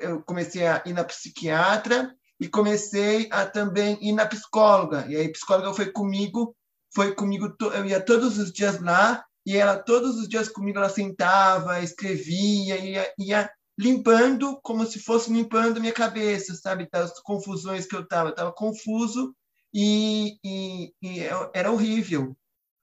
eu 0.00 0.22
comecei 0.22 0.66
a 0.66 0.82
ir 0.86 0.92
na 0.92 1.04
psiquiatra 1.04 2.14
e 2.40 2.48
comecei 2.48 3.28
a 3.30 3.46
também 3.46 3.98
ir 4.00 4.12
na 4.12 4.26
psicóloga. 4.26 5.06
E 5.08 5.16
aí 5.16 5.26
a 5.26 5.32
psicóloga 5.32 5.72
foi 5.72 5.90
comigo, 5.90 6.54
foi 6.94 7.14
comigo, 7.14 7.54
eu 7.60 7.86
ia 7.86 8.00
todos 8.00 8.38
os 8.38 8.52
dias 8.52 8.80
lá 8.80 9.24
e 9.46 9.56
ela 9.56 9.76
todos 9.76 10.16
os 10.16 10.28
dias 10.28 10.48
comigo 10.48 10.78
ela 10.78 10.88
sentava, 10.88 11.80
escrevia, 11.80 12.76
ia, 12.78 13.12
ia 13.18 13.50
limpando 13.78 14.58
como 14.62 14.86
se 14.86 14.98
fosse 14.98 15.32
limpando 15.32 15.80
minha 15.80 15.92
cabeça, 15.92 16.54
sabe? 16.54 16.88
Das 16.90 17.20
confusões 17.20 17.86
que 17.86 17.96
eu 17.96 18.02
estava, 18.02 18.30
estava 18.30 18.52
confuso 18.52 19.34
e, 19.72 20.38
e, 20.44 20.94
e, 21.02 21.20
era 21.52 21.70
horrível, 21.70 22.36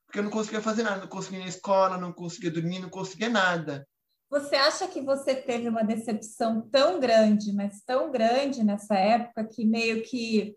porque 0.06 0.20
eu 0.20 0.24
não 0.24 0.32
conseguia 0.32 0.62
fazer 0.62 0.84
nada, 0.84 1.02
não 1.02 1.08
conseguia 1.08 1.40
ir 1.40 1.44
na 1.44 1.50
escola, 1.50 1.98
não 1.98 2.12
conseguia 2.12 2.52
dormir, 2.52 2.80
não 2.80 2.90
conseguia 2.90 3.30
nada. 3.30 3.88
Você 4.32 4.56
acha 4.56 4.88
que 4.88 5.02
você 5.02 5.36
teve 5.36 5.68
uma 5.68 5.84
decepção 5.84 6.62
tão 6.72 7.02
grande, 7.02 7.52
mas 7.52 7.82
tão 7.82 8.10
grande 8.10 8.64
nessa 8.64 8.96
época 8.96 9.44
que 9.44 9.66
meio 9.66 10.02
que 10.04 10.56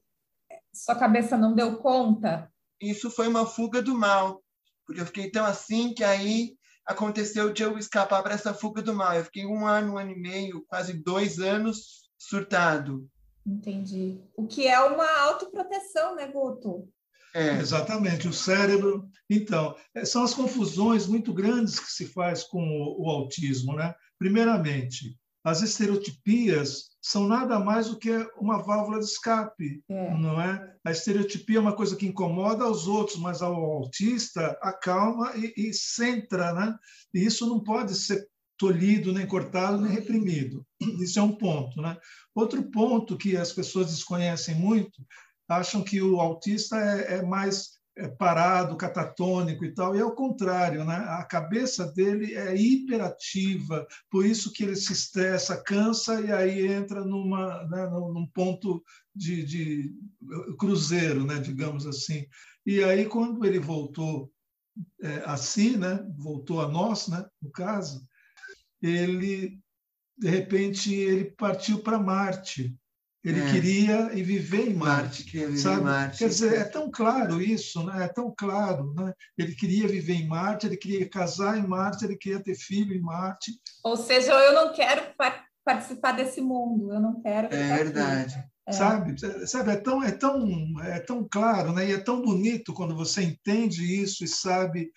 sua 0.72 0.94
cabeça 0.94 1.36
não 1.36 1.56
deu 1.56 1.78
conta? 1.78 2.48
Isso 2.80 3.10
foi 3.10 3.26
uma 3.26 3.44
fuga 3.44 3.82
do 3.82 3.92
mal, 3.92 4.40
porque 4.86 5.00
eu 5.00 5.06
fiquei 5.06 5.28
tão 5.28 5.44
assim 5.44 5.92
que 5.92 6.04
aí 6.04 6.56
aconteceu 6.86 7.52
de 7.52 7.64
eu 7.64 7.76
escapar 7.76 8.22
para 8.22 8.34
essa 8.34 8.54
fuga 8.54 8.80
do 8.80 8.94
mal. 8.94 9.14
Eu 9.14 9.24
fiquei 9.24 9.44
um 9.44 9.66
ano, 9.66 9.94
um 9.94 9.98
ano 9.98 10.12
e 10.12 10.20
meio, 10.20 10.64
quase 10.68 10.92
dois 10.92 11.40
anos 11.40 12.08
surtado. 12.16 13.10
Entendi. 13.44 14.20
O 14.36 14.46
que 14.46 14.68
é 14.68 14.78
uma 14.78 15.18
autoproteção, 15.22 16.14
né, 16.14 16.28
Guto? 16.28 16.88
É. 17.34 17.58
Exatamente, 17.58 18.28
o 18.28 18.32
cérebro. 18.32 19.08
Então, 19.28 19.74
é, 19.94 20.04
são 20.04 20.22
as 20.22 20.32
confusões 20.32 21.06
muito 21.06 21.32
grandes 21.32 21.80
que 21.80 21.90
se 21.90 22.06
faz 22.06 22.44
com 22.44 22.62
o, 22.62 23.04
o 23.04 23.10
autismo, 23.10 23.74
né? 23.74 23.92
Primeiramente, 24.18 25.18
as 25.44 25.60
estereotipias 25.60 26.94
são 27.02 27.28
nada 27.28 27.58
mais 27.58 27.88
do 27.88 27.98
que 27.98 28.10
uma 28.38 28.62
válvula 28.62 28.98
de 28.98 29.04
escape, 29.04 29.82
é. 29.90 30.14
não 30.16 30.40
é? 30.40 30.74
A 30.82 30.90
estereotipia 30.90 31.58
é 31.58 31.60
uma 31.60 31.76
coisa 31.76 31.96
que 31.96 32.06
incomoda 32.06 32.64
aos 32.64 32.86
outros, 32.86 33.18
mas 33.18 33.42
ao 33.42 33.54
autista 33.54 34.58
acalma 34.62 35.32
e, 35.36 35.52
e 35.56 35.74
centra, 35.74 36.54
né? 36.54 36.74
E 37.12 37.26
isso 37.26 37.46
não 37.46 37.60
pode 37.60 37.94
ser 37.94 38.26
tolhido, 38.56 39.12
nem 39.12 39.26
cortado, 39.26 39.80
nem 39.80 39.92
reprimido. 39.92 40.64
Isso 41.02 41.18
é 41.18 41.22
um 41.22 41.32
ponto, 41.32 41.82
né? 41.82 41.96
Outro 42.34 42.62
ponto 42.70 43.16
que 43.16 43.36
as 43.36 43.52
pessoas 43.52 43.88
desconhecem 43.88 44.54
muito, 44.54 45.04
acham 45.48 45.82
que 45.82 46.00
o 46.00 46.20
autista 46.20 46.76
é, 46.76 47.16
é 47.16 47.22
mais 47.22 47.74
é 47.96 48.08
parado, 48.08 48.76
catatônico 48.76 49.64
e 49.64 49.72
tal, 49.72 49.94
e 49.94 50.00
é 50.00 50.04
o 50.04 50.16
contrário, 50.16 50.84
né? 50.84 50.96
A 50.96 51.24
cabeça 51.24 51.86
dele 51.92 52.34
é 52.34 52.56
hiperativa, 52.56 53.86
por 54.10 54.26
isso 54.26 54.52
que 54.52 54.64
ele 54.64 54.74
se 54.74 54.92
estressa, 54.92 55.62
cansa 55.62 56.20
e 56.20 56.32
aí 56.32 56.66
entra 56.66 57.04
numa, 57.04 57.62
né, 57.68 57.86
num 57.86 58.26
ponto 58.26 58.82
de, 59.14 59.44
de 59.44 59.94
cruzeiro, 60.58 61.24
né, 61.24 61.38
digamos 61.38 61.86
assim. 61.86 62.26
E 62.66 62.82
aí 62.82 63.06
quando 63.06 63.44
ele 63.44 63.60
voltou 63.60 64.28
é, 65.00 65.22
a 65.24 65.36
si, 65.36 65.76
né, 65.76 66.04
voltou 66.18 66.60
a 66.60 66.68
nós, 66.68 67.06
né, 67.06 67.24
no 67.40 67.50
caso, 67.52 68.04
ele 68.82 69.60
de 70.18 70.28
repente 70.28 70.92
ele 70.92 71.24
partiu 71.32 71.80
para 71.80 71.98
Marte 71.98 72.76
ele 73.24 73.40
é. 73.40 73.50
queria 73.50 74.12
ir 74.12 74.22
viver 74.22 74.68
em 74.68 74.74
Marte, 74.74 75.24
Marte 75.34 75.58
sabe? 75.58 75.80
Em 75.80 75.84
Marte. 75.84 76.18
Quer 76.18 76.28
dizer, 76.28 76.54
é 76.54 76.64
tão 76.64 76.90
claro 76.90 77.40
isso, 77.40 77.82
né? 77.84 78.04
É 78.04 78.08
tão 78.08 78.32
claro, 78.36 78.92
né? 78.94 79.14
Ele 79.38 79.54
queria 79.54 79.88
viver 79.88 80.14
em 80.14 80.28
Marte, 80.28 80.66
ele 80.66 80.76
queria 80.76 81.08
casar 81.08 81.56
em 81.56 81.66
Marte, 81.66 82.04
ele 82.04 82.16
queria 82.16 82.42
ter 82.42 82.54
filho 82.54 82.94
em 82.94 83.00
Marte. 83.00 83.52
Ou 83.82 83.96
seja, 83.96 84.32
eu 84.32 84.52
não 84.52 84.74
quero 84.74 85.02
participar 85.64 86.12
desse 86.12 86.42
mundo, 86.42 86.92
eu 86.92 87.00
não 87.00 87.22
quero. 87.22 87.48
É 87.54 87.76
verdade. 87.78 88.44
É. 88.66 88.72
Sabe, 88.72 89.14
sabe 89.46 89.72
é 89.72 89.76
tão 89.76 90.02
é 90.02 90.10
tão 90.10 90.80
é 90.80 90.98
tão 90.98 91.26
claro, 91.30 91.72
né? 91.72 91.86
E 91.86 91.92
é 91.92 91.98
tão 91.98 92.22
bonito 92.22 92.72
quando 92.72 92.96
você 92.96 93.22
entende 93.22 94.02
isso 94.02 94.24
e 94.24 94.28
sabe 94.28 94.90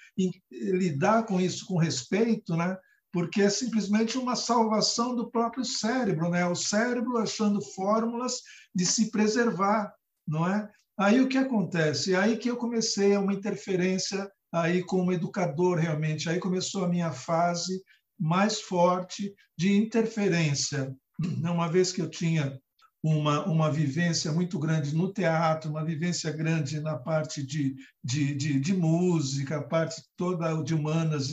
lidar 0.51 1.25
com 1.25 1.39
isso 1.39 1.65
com 1.65 1.77
respeito, 1.77 2.55
né? 2.55 2.77
Porque 3.17 3.41
é 3.41 3.49
simplesmente 3.49 4.15
uma 4.15 4.35
salvação 4.35 5.15
do 5.15 5.31
próprio 5.31 5.65
cérebro, 5.65 6.29
né? 6.29 6.45
O 6.45 6.53
cérebro 6.53 7.17
achando 7.17 7.59
fórmulas 7.59 8.43
de 8.75 8.85
se 8.85 9.09
preservar, 9.09 9.91
não 10.27 10.47
é? 10.47 10.69
Aí 10.95 11.19
o 11.19 11.27
que 11.27 11.39
acontece? 11.39 12.15
Aí 12.15 12.37
que 12.37 12.47
eu 12.47 12.57
comecei 12.57 13.17
uma 13.17 13.33
interferência 13.33 14.31
aí 14.53 14.83
como 14.83 15.11
educador 15.11 15.79
realmente. 15.79 16.29
Aí 16.29 16.37
começou 16.37 16.85
a 16.85 16.87
minha 16.87 17.11
fase 17.11 17.81
mais 18.19 18.61
forte 18.61 19.33
de 19.57 19.75
interferência. 19.75 20.95
Uma 21.41 21.67
vez 21.67 21.91
que 21.91 22.03
eu 22.03 22.11
tinha 22.11 22.55
uma, 23.03 23.45
uma 23.47 23.71
vivência 23.71 24.31
muito 24.31 24.59
grande 24.59 24.95
no 24.95 25.11
teatro, 25.11 25.71
uma 25.71 25.83
vivência 25.83 26.31
grande 26.31 26.79
na 26.79 26.97
parte 26.97 27.43
de, 27.43 27.75
de, 28.03 28.35
de, 28.35 28.59
de 28.59 28.73
música, 28.75 29.57
a 29.57 29.63
parte 29.63 30.03
toda 30.15 30.53
de 30.61 30.75
humanas, 30.75 31.31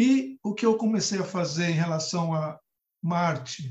e 0.00 0.38
o 0.42 0.54
que 0.54 0.64
eu 0.64 0.78
comecei 0.78 1.18
a 1.18 1.24
fazer 1.24 1.68
em 1.68 1.74
relação 1.74 2.32
a 2.32 2.58
Marte? 3.02 3.70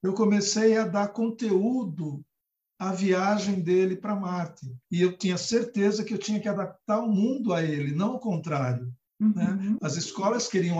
Eu 0.00 0.14
comecei 0.14 0.78
a 0.78 0.86
dar 0.86 1.08
conteúdo 1.08 2.24
à 2.78 2.92
viagem 2.92 3.60
dele 3.60 3.96
para 3.96 4.14
Marte. 4.14 4.72
E 4.88 5.02
eu 5.02 5.18
tinha 5.18 5.36
certeza 5.36 6.04
que 6.04 6.14
eu 6.14 6.18
tinha 6.18 6.38
que 6.38 6.48
adaptar 6.48 7.00
o 7.00 7.10
mundo 7.10 7.52
a 7.52 7.60
ele, 7.60 7.92
não 7.92 8.14
o 8.14 8.20
contrário. 8.20 8.86
Né? 9.18 9.26
Uhum. 9.26 9.72
Né? 9.72 9.78
As 9.82 9.96
escolas 9.96 10.46
queriam 10.46 10.78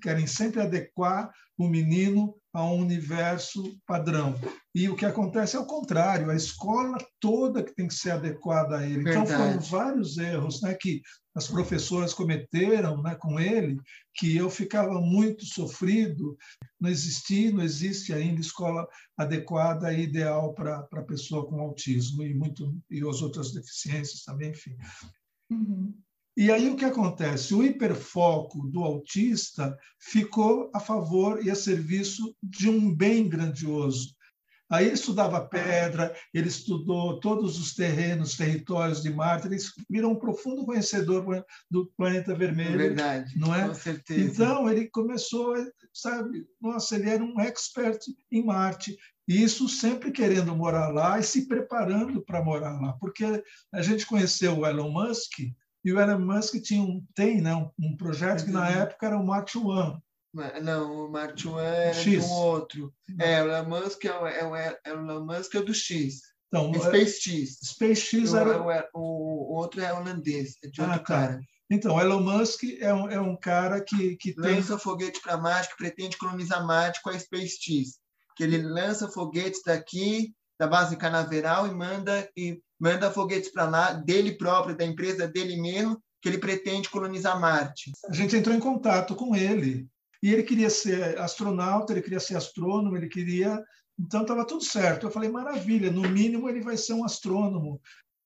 querem 0.00 0.28
sempre 0.28 0.60
adequar 0.60 1.32
o 1.58 1.66
menino 1.66 2.36
a 2.52 2.64
um 2.64 2.78
universo 2.78 3.76
padrão. 3.84 4.38
E 4.72 4.88
o 4.88 4.94
que 4.94 5.04
acontece 5.04 5.56
é 5.56 5.58
o 5.58 5.66
contrário, 5.66 6.30
a 6.30 6.36
escola 6.36 6.96
toda 7.18 7.64
que 7.64 7.74
tem 7.74 7.88
que 7.88 7.94
ser 7.94 8.12
adequada 8.12 8.78
a 8.78 8.86
ele. 8.86 9.02
Verdade. 9.02 9.32
Então 9.32 9.36
foram 9.36 9.60
vários 9.60 10.16
erros 10.16 10.62
né, 10.62 10.74
que 10.74 11.02
as 11.36 11.46
professoras 11.46 12.14
cometeram 12.14 13.02
né, 13.02 13.14
com 13.14 13.38
ele, 13.38 13.78
que 14.14 14.34
eu 14.34 14.48
ficava 14.48 14.98
muito 15.02 15.44
sofrido. 15.44 16.34
Não 16.80 16.88
existia, 16.88 17.52
não 17.52 17.62
existe 17.62 18.14
ainda 18.14 18.40
escola 18.40 18.88
adequada 19.18 19.92
e 19.92 20.04
ideal 20.04 20.54
para 20.54 20.88
a 20.90 21.02
pessoa 21.02 21.46
com 21.46 21.60
autismo 21.60 22.22
e 22.22 22.34
muito 22.34 22.74
e 22.90 23.06
as 23.06 23.20
outras 23.20 23.52
deficiências 23.52 24.22
também, 24.24 24.50
enfim. 24.50 24.74
Uhum. 25.50 25.94
E 26.38 26.50
aí 26.50 26.70
o 26.70 26.76
que 26.76 26.86
acontece? 26.86 27.54
O 27.54 27.62
hiperfoco 27.62 28.66
do 28.68 28.82
autista 28.82 29.76
ficou 30.00 30.70
a 30.74 30.80
favor 30.80 31.44
e 31.44 31.50
a 31.50 31.54
serviço 31.54 32.34
de 32.42 32.68
um 32.70 32.94
bem 32.94 33.28
grandioso. 33.28 34.14
Aí 34.70 34.86
ele 34.86 34.94
estudava 34.94 35.46
pedra, 35.46 36.14
ele 36.34 36.48
estudou 36.48 37.20
todos 37.20 37.58
os 37.58 37.74
terrenos, 37.74 38.36
territórios 38.36 39.02
de 39.02 39.10
Marte, 39.10 39.46
ele 39.46 39.58
virou 39.88 40.12
um 40.12 40.18
profundo 40.18 40.64
conhecedor 40.64 41.44
do 41.70 41.86
planeta 41.96 42.34
vermelho. 42.34 42.76
Verdade, 42.76 43.38
não 43.38 43.54
é? 43.54 43.68
com 43.68 43.74
certeza. 43.74 44.20
Então 44.20 44.68
ele 44.68 44.88
começou, 44.88 45.54
sabe, 45.92 46.44
nossa, 46.60 46.96
ele 46.96 47.08
era 47.08 47.22
um 47.22 47.40
expert 47.40 48.00
em 48.30 48.44
Marte. 48.44 48.96
E 49.28 49.42
isso 49.42 49.68
sempre 49.68 50.12
querendo 50.12 50.54
morar 50.54 50.88
lá 50.88 51.18
e 51.18 51.22
se 51.22 51.48
preparando 51.48 52.22
para 52.22 52.44
morar 52.44 52.80
lá, 52.80 52.92
porque 52.94 53.42
a 53.72 53.82
gente 53.82 54.06
conheceu 54.06 54.58
o 54.58 54.66
Elon 54.66 54.90
Musk 54.90 55.40
e 55.84 55.92
o 55.92 56.00
Elon 56.00 56.18
Musk 56.18 56.60
tinha 56.62 56.82
um, 56.82 57.04
tem 57.14 57.40
né, 57.40 57.54
um, 57.54 57.70
um 57.78 57.96
projeto 57.96 58.44
que 58.44 58.50
na 58.50 58.68
época 58.68 59.06
era 59.06 59.16
o 59.16 59.24
Mach 59.24 59.54
One. 59.54 60.00
Não, 60.62 61.06
o 61.06 61.92
X. 61.94 62.04
de 62.04 62.18
um 62.18 62.30
outro. 62.30 62.92
É, 63.18 63.42
o 63.42 63.48
Elon 63.48 63.68
Musk 63.68 64.04
é 64.04 64.12
o, 64.12 64.26
é 64.26 64.46
o, 64.46 64.56
é 64.56 64.78
o 64.88 64.90
Elon 64.92 65.24
Musk 65.24 65.54
é 65.54 65.62
do 65.62 65.74
X. 65.74 66.20
Então, 66.48 66.72
Space 66.74 67.20
X. 67.20 67.58
Space 67.62 68.00
X 68.02 68.34
era... 68.34 68.62
O, 68.94 69.00
o, 69.00 69.54
outro 69.54 69.80
é 69.80 69.92
holandês, 69.92 70.56
é 70.62 70.68
de 70.68 70.80
outro 70.80 70.96
ah, 70.96 70.98
cara. 70.98 71.40
Então, 71.68 72.00
Elon 72.00 72.20
Musk 72.20 72.62
é 72.80 72.94
um, 72.94 73.10
é 73.10 73.20
um 73.20 73.36
cara 73.36 73.80
que, 73.80 74.16
que 74.16 74.34
lança 74.36 74.74
tem... 74.74 74.78
foguete 74.78 75.20
para 75.20 75.36
Marte, 75.36 75.70
que 75.70 75.76
pretende 75.76 76.16
colonizar 76.16 76.64
Marte 76.64 77.02
com 77.02 77.10
a 77.10 77.18
SpaceX. 77.18 77.98
Que 78.36 78.44
ele 78.44 78.62
lança 78.62 79.08
foguetes 79.08 79.62
daqui, 79.64 80.32
da 80.58 80.66
base 80.66 80.96
canaveral, 80.96 81.66
e 81.66 81.74
manda, 81.74 82.28
e 82.36 82.60
manda 82.78 83.10
foguetes 83.10 83.50
para 83.50 83.68
lá, 83.68 83.92
dele 83.92 84.32
próprio, 84.36 84.76
da 84.76 84.84
empresa 84.84 85.26
dele 85.26 85.60
mesmo, 85.60 86.00
que 86.22 86.28
ele 86.28 86.38
pretende 86.38 86.88
colonizar 86.88 87.40
Marte. 87.40 87.90
A 88.08 88.12
gente 88.12 88.36
entrou 88.36 88.54
em 88.54 88.60
contato 88.60 89.14
com 89.14 89.34
ele. 89.34 89.88
E 90.26 90.32
ele 90.32 90.42
queria 90.42 90.68
ser 90.68 91.16
astronauta, 91.20 91.92
ele 91.92 92.02
queria 92.02 92.18
ser 92.18 92.36
astrônomo, 92.36 92.96
ele 92.96 93.08
queria. 93.08 93.64
Então 93.96 94.22
estava 94.22 94.44
tudo 94.44 94.64
certo. 94.64 95.06
Eu 95.06 95.10
falei, 95.12 95.30
maravilha, 95.30 95.88
no 95.88 96.02
mínimo 96.02 96.48
ele 96.48 96.60
vai 96.60 96.76
ser 96.76 96.94
um 96.94 97.04
astrônomo. 97.04 97.80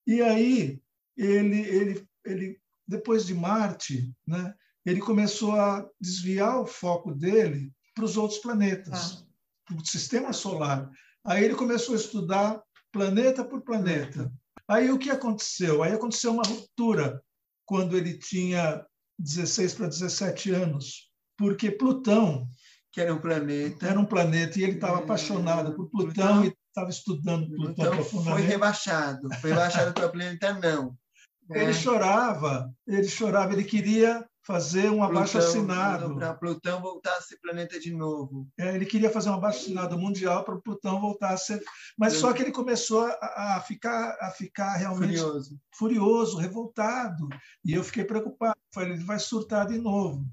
E 0.07 0.23
aí 0.23 0.81
ele, 1.15 1.61
ele, 1.61 2.09
ele 2.25 2.61
depois 2.89 3.27
de 3.27 3.35
Marte, 3.35 4.11
né, 4.27 4.55
ele 4.87 4.99
começou 4.99 5.53
a 5.53 5.87
desviar 6.01 6.63
o 6.63 6.67
foco 6.67 7.15
dele 7.15 7.71
para 7.95 8.07
os 8.07 8.17
outros 8.17 8.41
planetas, 8.41 9.19
ah. 9.21 9.27
para 9.67 9.77
o 9.77 9.87
sistema 9.87 10.33
solar. 10.33 10.91
Aí 11.23 11.45
ele 11.45 11.55
começou 11.55 11.95
a 11.95 11.99
estudar 11.99 12.63
planeta 12.91 13.45
por 13.45 13.61
planeta. 13.61 14.33
Aí 14.67 14.91
o 14.91 14.99
que 14.99 15.11
aconteceu? 15.11 15.83
Aí 15.83 15.93
aconteceu 15.93 16.33
uma 16.33 16.49
ruptura 16.49 17.23
quando 17.67 17.95
ele 17.95 18.17
tinha 18.17 18.87
16 19.19 19.75
para 19.75 19.87
17 19.87 20.53
anos, 20.53 21.10
porque 21.41 21.71
Plutão 21.71 22.47
que 22.93 23.01
era 23.01 23.15
um 23.15 23.19
planeta. 23.19 23.87
Era 23.87 23.99
um 23.99 24.05
planeta 24.05 24.59
e 24.59 24.63
ele 24.63 24.73
estava 24.73 24.99
é, 24.99 25.03
apaixonado 25.03 25.75
por 25.75 25.89
Plutão, 25.89 26.13
Plutão 26.13 26.45
e 26.45 26.57
estava 26.69 26.91
estudando 26.91 27.47
Plutão, 27.49 27.75
Plutão 27.75 27.95
profundamente. 27.95 28.43
Foi 28.43 28.51
rebaixado, 28.51 29.29
foi 29.41 29.51
rebaixado 29.51 29.95
para 29.95 30.07
o 30.07 30.13
planeta 30.13 30.53
não. 30.55 30.97
Ele 31.51 31.71
é. 31.71 31.73
chorava, 31.73 32.73
ele 32.87 33.09
chorava, 33.09 33.53
ele 33.53 33.65
queria 33.65 34.25
fazer 34.47 34.89
um 34.89 35.03
abaixo-assinado. 35.03 36.15
Para 36.15 36.35
Plutão 36.35 36.81
voltar 36.81 37.17
a 37.17 37.21
ser 37.21 37.41
planeta 37.41 37.81
de 37.81 37.93
novo. 37.93 38.47
É, 38.57 38.73
ele 38.73 38.87
queria 38.87 39.11
fazer 39.11 39.31
um 39.31 39.35
abaixo-assinado 39.35 39.99
mundial 39.99 40.45
para 40.45 40.61
Plutão 40.61 41.01
voltar 41.01 41.31
a 41.31 41.37
ser. 41.37 41.61
Mas 41.99 42.13
só 42.15 42.33
que 42.33 42.43
ele 42.43 42.53
começou 42.53 43.05
a, 43.05 43.57
a, 43.57 43.61
ficar, 43.63 44.17
a 44.21 44.31
ficar 44.31 44.77
realmente 44.77 45.19
furioso. 45.19 45.61
furioso, 45.77 46.37
revoltado. 46.37 47.29
E 47.65 47.75
eu 47.75 47.83
fiquei 47.83 48.05
preocupado. 48.05 48.57
Falei, 48.73 48.93
ele 48.93 49.03
vai 49.03 49.19
surtar 49.19 49.67
de 49.67 49.77
novo, 49.77 50.25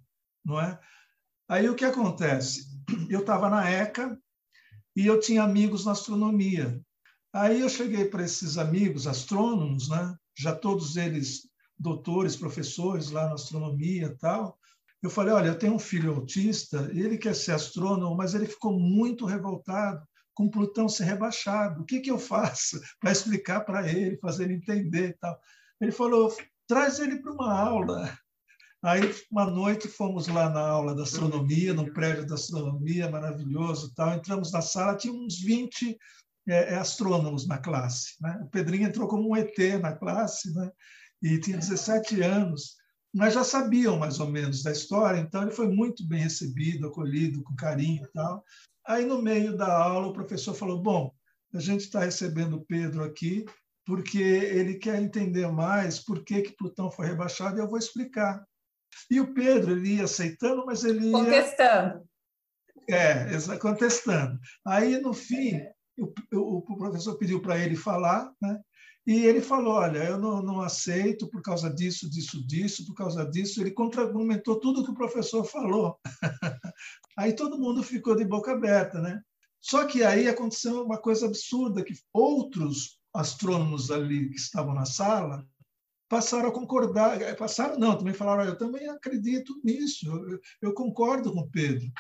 não 0.45 0.61
é? 0.61 0.79
Aí 1.49 1.69
o 1.69 1.75
que 1.75 1.85
acontece? 1.85 2.67
Eu 3.09 3.21
estava 3.21 3.49
na 3.49 3.69
ECA 3.69 4.17
e 4.95 5.05
eu 5.05 5.19
tinha 5.19 5.43
amigos 5.43 5.85
na 5.85 5.91
astronomia. 5.91 6.81
Aí 7.31 7.61
eu 7.61 7.69
cheguei 7.69 8.05
para 8.05 8.23
esses 8.23 8.57
amigos 8.57 9.05
astrônomos, 9.05 9.89
né? 9.89 10.15
já 10.37 10.55
todos 10.55 10.97
eles 10.97 11.47
doutores, 11.77 12.35
professores 12.35 13.11
lá 13.11 13.27
na 13.27 13.33
astronomia 13.33 14.07
e 14.07 14.17
tal. 14.17 14.57
Eu 15.01 15.09
falei, 15.09 15.33
olha, 15.33 15.49
eu 15.49 15.57
tenho 15.57 15.75
um 15.75 15.79
filho 15.79 16.15
autista, 16.15 16.89
ele 16.91 17.17
quer 17.17 17.35
ser 17.35 17.51
astrônomo, 17.51 18.15
mas 18.15 18.33
ele 18.33 18.47
ficou 18.47 18.77
muito 18.77 19.25
revoltado 19.25 20.03
com 20.33 20.49
Plutão 20.49 20.89
ser 20.89 21.03
rebaixado. 21.03 21.81
O 21.81 21.85
que, 21.85 21.99
que 21.99 22.11
eu 22.11 22.17
faço 22.17 22.79
para 22.99 23.11
explicar 23.11 23.61
para 23.61 23.91
ele, 23.91 24.17
fazer 24.17 24.45
ele 24.45 24.55
entender 24.55 25.09
e 25.09 25.13
tal? 25.13 25.39
Ele 25.79 25.91
falou, 25.91 26.35
traz 26.67 26.99
ele 26.99 27.19
para 27.19 27.31
uma 27.31 27.53
aula. 27.53 28.17
Aí, 28.84 29.01
uma 29.31 29.50
noite, 29.50 29.88
fomos 29.88 30.27
lá 30.27 30.50
na 30.50 30.62
aula 30.62 30.96
da 30.96 31.03
astronomia, 31.03 31.74
no 31.74 31.91
prédio 31.91 32.27
da 32.27 32.36
astronomia, 32.36 33.10
maravilhoso 33.10 33.93
tal. 33.96 34.13
Entramos 34.13 34.51
na 34.51 34.62
sala, 34.62 34.96
tinha 34.96 35.13
uns 35.13 35.39
20 35.39 35.98
é, 36.48 36.74
é, 36.74 36.75
astrônomos 36.75 37.48
na 37.48 37.57
classe. 37.57 38.15
Né? 38.22 38.39
O 38.43 38.50
Pedrinho 38.50 38.88
entrou 38.88 39.07
como 39.07 39.29
um 39.29 39.36
ET 39.36 39.57
na 39.81 39.93
classe 39.93 40.53
né? 40.53 40.72
e 41.22 41.39
tinha 41.39 41.57
17 41.57 42.22
anos, 42.22 42.75
mas 43.13 43.34
já 43.34 43.43
sabiam 43.43 43.98
mais 43.98 44.19
ou 44.19 44.29
menos 44.29 44.62
da 44.62 44.71
história, 44.71 45.19
então 45.19 45.41
ele 45.41 45.51
foi 45.51 45.67
muito 45.67 46.08
bem 46.08 46.21
recebido, 46.21 46.88
acolhido, 46.88 47.43
com 47.43 47.56
carinho 47.56 48.04
e 48.04 48.12
tal. 48.13 48.43
Aí, 48.86 49.06
no 49.06 49.21
meio 49.21 49.58
da 49.58 49.75
aula, 49.75 50.08
o 50.08 50.13
professor 50.13 50.54
falou: 50.54 50.82
Bom, 50.82 51.12
a 51.54 51.60
gente 51.60 51.82
está 51.82 52.01
recebendo 52.01 52.58
o 52.58 52.65
Pedro 52.65 53.04
aqui 53.04 53.43
porque 53.86 54.19
ele 54.19 54.75
quer 54.75 55.01
entender 55.01 55.47
mais 55.47 55.97
por 55.97 56.23
que, 56.23 56.41
que 56.41 56.56
Plutão 56.56 56.91
foi 56.91 57.08
rebaixado 57.08 57.58
e 57.58 57.62
eu 57.62 57.67
vou 57.69 57.80
explicar. 57.80 58.45
E 59.10 59.19
o 59.19 59.34
Pedro, 59.34 59.71
ele 59.71 59.95
ia 59.95 60.04
aceitando, 60.04 60.65
mas 60.65 60.84
ele 60.84 61.08
ia... 61.08 61.12
Contestando. 61.12 62.08
É, 62.89 63.58
contestando. 63.60 64.39
Aí, 64.65 65.00
no 65.00 65.13
fim, 65.13 65.62
o, 66.34 66.58
o 66.58 66.78
professor 66.78 67.17
pediu 67.17 67.41
para 67.41 67.58
ele 67.58 67.76
falar, 67.76 68.32
né? 68.41 68.60
E 69.06 69.26
ele 69.26 69.41
falou: 69.41 69.76
Olha, 69.76 70.00
eu 70.00 70.19
não, 70.19 70.41
não, 70.41 70.60
aceito 70.60 71.30
por 71.30 71.41
causa 71.41 71.73
disso, 71.73 72.10
disso, 72.10 72.45
disso, 72.45 72.86
por 72.86 72.93
causa 72.93 73.26
disso. 73.26 73.62
Ele 73.62 73.71
contra-argumentou 73.71 74.60
tudo 74.60 74.84
que 74.84 74.91
o 74.91 74.95
professor 74.95 75.45
falou. 75.45 75.97
aí 77.17 77.34
todo 77.34 77.58
mundo 77.58 77.82
ficou 77.82 78.17
de 78.17 78.26
boca 78.26 78.52
aberta, 78.52 79.00
né? 79.00 79.21
Só 79.62 79.86
que 79.86 80.04
aí 80.04 80.28
aconteceu 80.28 80.84
uma 80.84 80.97
coisa 80.97 81.26
absurda: 81.26 81.84
que 81.84 81.93
outros 82.13 83.00
astrônomos 83.13 83.89
ali 83.89 84.30
que 84.30 84.36
estavam 84.36 84.73
na 84.73 84.86
sala 84.86 85.47
passaram 86.10 86.50
a 86.50 86.54
concordar. 86.54 87.36
Passaram, 87.36 87.78
não, 87.78 87.98
também 87.98 88.13
falaram: 88.13 88.43
Eu 88.43 88.58
também 88.58 88.88
acredito 88.89 89.60
nisso, 89.63 90.08
eu, 90.08 90.39
eu 90.62 90.74
concordo 90.74 91.34
com 91.34 91.50
Pedro 91.50 91.91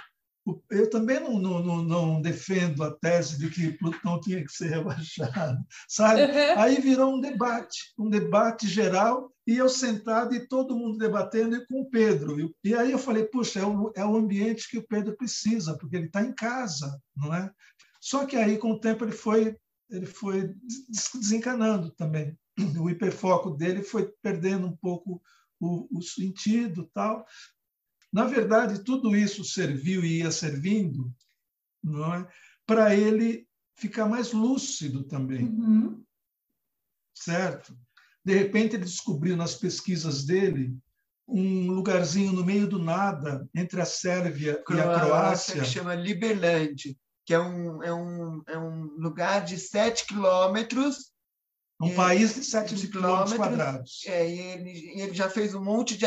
eu 0.69 0.89
também 0.89 1.19
não, 1.19 1.39
não, 1.39 1.83
não, 1.83 2.21
defendo 2.21 2.83
a 2.83 2.91
tese 2.91 3.37
de 3.37 3.49
que 3.49 3.77
Plutão 3.77 4.19
tinha 4.19 4.43
que 4.43 4.51
ser 4.51 4.69
rebaixado, 4.75 5.59
sabe? 5.87 6.21
Uhum. 6.21 6.59
Aí 6.59 6.79
virou 6.79 7.15
um 7.15 7.19
debate, 7.19 7.93
um 7.97 8.09
debate 8.09 8.67
geral, 8.67 9.31
e 9.45 9.57
eu 9.57 9.69
sentado 9.69 10.33
e 10.33 10.47
todo 10.47 10.75
mundo 10.75 10.97
debatendo 10.97 11.55
e 11.55 11.65
com 11.67 11.81
o 11.81 11.89
Pedro. 11.89 12.53
E, 12.63 12.75
aí 12.75 12.91
eu 12.91 12.99
falei, 12.99 13.25
puxa, 13.25 13.59
é 13.59 13.65
o, 13.65 13.91
é 13.95 14.05
o 14.05 14.15
ambiente 14.15 14.69
que 14.69 14.77
o 14.77 14.87
Pedro 14.87 15.15
precisa, 15.15 15.77
porque 15.77 15.95
ele 15.95 16.07
está 16.07 16.21
em 16.21 16.33
casa, 16.33 16.99
não 17.15 17.33
é? 17.33 17.49
Só 17.99 18.25
que 18.25 18.35
aí, 18.35 18.57
com 18.57 18.71
o 18.71 18.79
tempo, 18.79 19.03
ele 19.03 19.11
foi, 19.11 19.55
ele 19.89 20.05
foi 20.05 20.53
desencanando 21.13 21.91
também. 21.91 22.37
O 22.79 22.89
hiperfoco 22.89 23.51
dele 23.51 23.83
foi 23.83 24.11
perdendo 24.21 24.67
um 24.67 24.75
pouco 24.75 25.21
o, 25.59 25.87
o 25.97 26.01
sentido 26.01 26.89
tal. 26.93 27.25
Na 28.11 28.25
verdade, 28.25 28.83
tudo 28.83 29.15
isso 29.15 29.43
serviu 29.43 30.03
e 30.03 30.19
ia 30.19 30.31
servindo 30.31 31.13
não 31.83 32.13
é, 32.13 32.27
para 32.65 32.95
ele 32.95 33.47
ficar 33.75 34.07
mais 34.07 34.31
lúcido 34.31 35.03
também. 35.03 35.45
Uhum. 35.45 36.03
Certo? 37.15 37.77
De 38.23 38.33
repente, 38.33 38.75
ele 38.75 38.85
descobriu 38.85 39.37
nas 39.37 39.55
pesquisas 39.55 40.25
dele 40.25 40.75
um 41.27 41.71
lugarzinho 41.71 42.31
no 42.31 42.45
meio 42.45 42.67
do 42.67 42.79
nada 42.79 43.47
entre 43.53 43.81
a 43.81 43.85
Sérvia 43.85 44.61
Croácia, 44.63 44.91
e 44.91 44.95
a 44.95 44.99
Croácia. 44.99 45.61
que 45.61 45.67
chama 45.67 45.95
Liberland, 45.95 46.97
que 47.25 47.33
é 47.33 47.39
um, 47.39 47.83
é 47.83 47.93
um, 47.93 48.41
é 48.47 48.57
um 48.57 48.83
lugar 48.97 49.43
de 49.43 49.57
7 49.57 50.05
quilômetros. 50.05 51.11
Um 51.79 51.93
país 51.93 52.33
de 52.33 52.43
7 52.43 52.87
quilômetros 52.87 53.33
quadrados. 53.33 54.01
É, 54.07 54.27
e 54.27 54.39
ele, 54.39 55.01
ele 55.01 55.13
já 55.13 55.29
fez 55.29 55.53
um 55.53 55.63
monte 55.63 55.95
de 55.95 56.05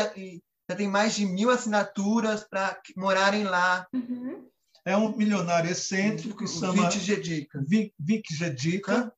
já 0.71 0.75
tem 0.75 0.87
mais 0.87 1.15
de 1.15 1.25
mil 1.25 1.49
assinaturas 1.49 2.45
para 2.49 2.79
morarem 2.95 3.43
lá. 3.43 3.85
Uhum. 3.93 4.47
É 4.85 4.95
um 4.95 5.15
milionário 5.15 5.69
excêntrico 5.69 6.37
que 6.37 6.47
se 6.47 6.59
chama 6.59 6.89
Vic 6.89 6.99
Gedica. 6.99 7.63
Vic 7.99 8.33
Gedica. 8.33 9.13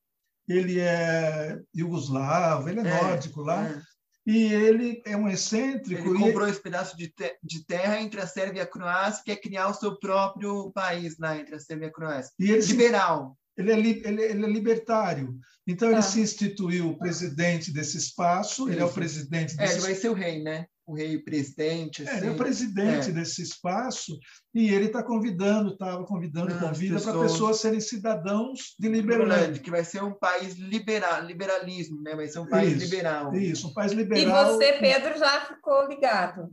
Ele 0.46 0.78
é 0.78 1.58
iugoslavo, 1.74 2.68
ele 2.68 2.80
é, 2.80 2.82
é 2.82 3.02
nórdico 3.02 3.40
lá. 3.40 3.66
É. 3.66 3.82
E 4.26 4.52
ele 4.52 5.02
é 5.06 5.16
um 5.16 5.28
excêntrico. 5.28 6.08
Ele 6.08 6.18
comprou 6.18 6.48
esse 6.48 6.60
pedaço 6.60 6.96
de, 6.96 7.08
te 7.08 7.38
de 7.42 7.64
terra 7.64 8.00
entre 8.00 8.20
a 8.20 8.26
Sérvia 8.26 8.60
e 8.60 8.62
a 8.62 8.66
Croácia, 8.66 9.22
que 9.24 9.30
é 9.30 9.36
criar 9.36 9.68
o 9.68 9.74
seu 9.74 9.98
próprio 9.98 10.70
país 10.72 11.16
lá 11.18 11.36
entre 11.36 11.54
a 11.54 11.60
Sérvia 11.60 11.86
e 11.86 11.88
a 11.88 11.92
Croácia. 11.92 12.32
E 12.38 12.50
ele 12.50 12.64
Liberal. 12.64 13.38
Ele, 13.56 13.72
é, 13.72 13.78
ele, 13.78 14.02
ele, 14.04 14.44
é 14.44 14.48
libertário. 14.48 15.38
Então, 15.66 15.88
ele 15.88 15.98
ah. 15.98 16.02
se 16.02 16.20
instituiu 16.20 16.96
presidente 16.98 17.72
desse 17.72 17.96
espaço, 17.96 18.68
ele 18.68 18.80
é 18.80 18.84
o 18.84 18.92
presidente 18.92 19.56
desse 19.56 19.72
É, 19.72 19.76
ele 19.76 19.82
vai 19.82 19.94
ser 19.94 20.08
o 20.08 20.14
rei, 20.14 20.42
né? 20.42 20.66
o 20.86 20.94
rei 20.94 21.18
presidente. 21.18 22.02
Assim. 22.02 22.12
É, 22.12 22.16
ele 22.18 22.26
é 22.26 22.28
o 22.28 22.32
assim. 22.32 22.42
presidente 22.42 23.10
é. 23.10 23.12
desse 23.12 23.42
espaço 23.42 24.18
e 24.54 24.72
ele 24.72 24.86
está 24.86 25.02
convidando, 25.02 25.72
estava 25.72 26.04
convidando, 26.04 26.54
ah, 26.54 26.58
convida 26.58 27.00
para 27.00 27.20
pessoas 27.20 27.60
serem 27.60 27.80
cidadãos 27.80 28.74
de 28.78 28.88
Liberland. 28.88 29.60
Que 29.60 29.70
vai 29.70 29.84
ser 29.84 30.02
um 30.02 30.12
país 30.12 30.54
liberal, 30.54 31.24
liberalismo, 31.24 32.00
né? 32.02 32.14
vai 32.14 32.28
ser 32.28 32.40
um 32.40 32.48
país 32.48 32.76
isso, 32.76 32.84
liberal. 32.84 33.34
Isso, 33.34 33.68
um 33.68 33.74
país 33.74 33.92
liberal. 33.92 34.52
E 34.52 34.56
você, 34.56 34.72
Pedro, 34.74 35.18
já 35.18 35.46
ficou 35.46 35.86
ligado. 35.88 36.50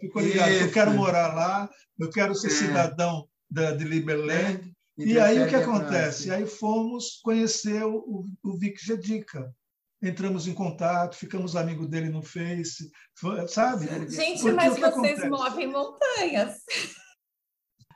Ficou 0.00 0.22
ligado. 0.22 0.50
Isso. 0.50 0.64
Eu 0.64 0.72
quero 0.72 0.92
morar 0.92 1.34
lá, 1.34 1.68
eu 1.98 2.10
quero 2.10 2.34
ser 2.34 2.48
é. 2.48 2.50
cidadão 2.50 3.26
da, 3.50 3.72
de 3.72 3.84
Liberland. 3.84 4.72
E, 4.98 5.18
aí 5.18 5.40
o 5.40 5.48
que 5.48 5.54
acontece? 5.54 6.30
Aí 6.30 6.46
fomos 6.46 7.20
conhecer 7.22 7.82
o, 7.84 8.26
o 8.42 8.58
Vic 8.58 8.84
Gedica, 8.84 9.54
entramos 10.02 10.46
em 10.46 10.54
contato, 10.54 11.16
ficamos 11.16 11.56
amigos 11.56 11.88
dele 11.88 12.08
no 12.08 12.22
Face, 12.22 12.90
sabe? 13.48 13.86
Gente, 14.10 14.40
Porque 14.40 14.52
mas 14.52 14.74
vocês 14.74 14.84
acontece? 14.84 15.28
movem 15.28 15.66
montanhas. 15.66 16.56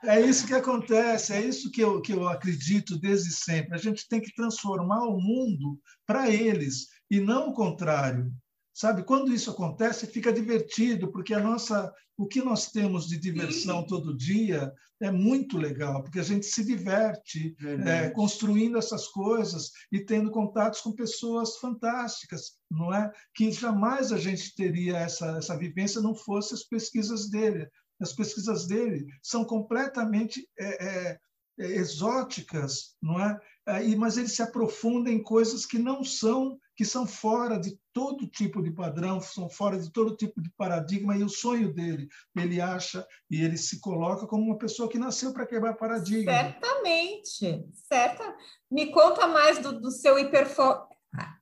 É 0.03 0.19
isso 0.21 0.45
que 0.45 0.53
acontece, 0.53 1.33
é 1.33 1.41
isso 1.41 1.71
que 1.71 1.81
eu, 1.81 2.01
que 2.01 2.13
eu 2.13 2.27
acredito 2.27 2.99
desde 2.99 3.31
sempre. 3.31 3.73
A 3.73 3.77
gente 3.77 4.07
tem 4.07 4.21
que 4.21 4.33
transformar 4.35 5.03
o 5.03 5.19
mundo 5.19 5.79
para 6.05 6.29
eles. 6.29 6.87
e 7.09 7.19
não 7.19 7.49
o 7.49 7.53
contrário. 7.53 8.31
Sabe, 8.75 9.03
quando 9.03 9.33
isso 9.33 9.51
acontece, 9.51 10.05
fica 10.05 10.33
divertido, 10.33 11.09
porque 11.09 11.33
a 11.33 11.39
nossa, 11.39 11.93
o 12.17 12.27
que 12.27 12.41
nós 12.41 12.71
temos 12.71 13.07
de 13.07 13.17
diversão 13.17 13.87
todo 13.87 14.17
dia 14.17 14.69
é 15.01 15.09
muito 15.09 15.57
legal, 15.57 16.03
porque 16.03 16.19
a 16.19 16.23
gente 16.23 16.45
se 16.45 16.61
diverte 16.65 17.55
é, 17.85 18.09
construindo 18.09 18.77
essas 18.77 19.07
coisas 19.07 19.71
e 19.89 20.03
tendo 20.03 20.29
contatos 20.29 20.81
com 20.81 20.91
pessoas 20.91 21.55
fantásticas, 21.55 22.57
não 22.69 22.93
é? 22.93 23.09
Que 23.33 23.49
jamais 23.49 24.11
a 24.11 24.17
gente 24.17 24.53
teria 24.53 24.97
essa, 24.97 25.37
essa 25.37 25.57
vivência 25.57 26.01
não 26.01 26.13
fosse 26.13 26.53
as 26.53 26.63
pesquisas 26.63 27.29
dele. 27.29 27.69
As 28.01 28.11
pesquisas 28.11 28.67
dele 28.67 29.05
são 29.23 29.45
completamente 29.45 30.45
é, 30.59 30.85
é, 30.85 31.19
é 31.61 31.65
exóticas, 31.65 32.97
não 33.01 33.21
é? 33.21 33.39
é 33.67 33.95
mas 33.95 34.17
ele 34.17 34.27
se 34.27 34.41
aprofunda 34.41 35.09
em 35.09 35.23
coisas 35.23 35.65
que 35.65 35.79
não 35.79 36.03
são 36.03 36.59
que 36.75 36.83
são 36.83 37.07
fora 37.07 37.57
de 37.57 37.79
todo 37.93 38.27
tipo 38.27 38.61
de 38.61 38.69
padrão, 38.69 39.21
são 39.21 39.49
fora 39.49 39.79
de 39.79 39.91
todo 39.91 40.15
tipo 40.15 40.41
de 40.41 40.51
paradigma, 40.57 41.15
e 41.15 41.23
o 41.23 41.29
sonho 41.29 41.73
dele, 41.73 42.07
ele 42.35 42.59
acha 42.59 43.05
e 43.29 43.41
ele 43.41 43.57
se 43.57 43.79
coloca 43.79 44.27
como 44.27 44.43
uma 44.43 44.57
pessoa 44.57 44.89
que 44.89 44.99
nasceu 44.99 45.31
para 45.31 45.45
quebrar 45.45 45.75
paradigma. 45.75 46.31
Certamente, 46.31 47.65
certa. 47.87 48.35
Me 48.69 48.87
conta 48.87 49.27
mais 49.27 49.59
do, 49.59 49.79
do 49.79 49.91
seu 49.91 50.19
hiperfoco. 50.19 50.93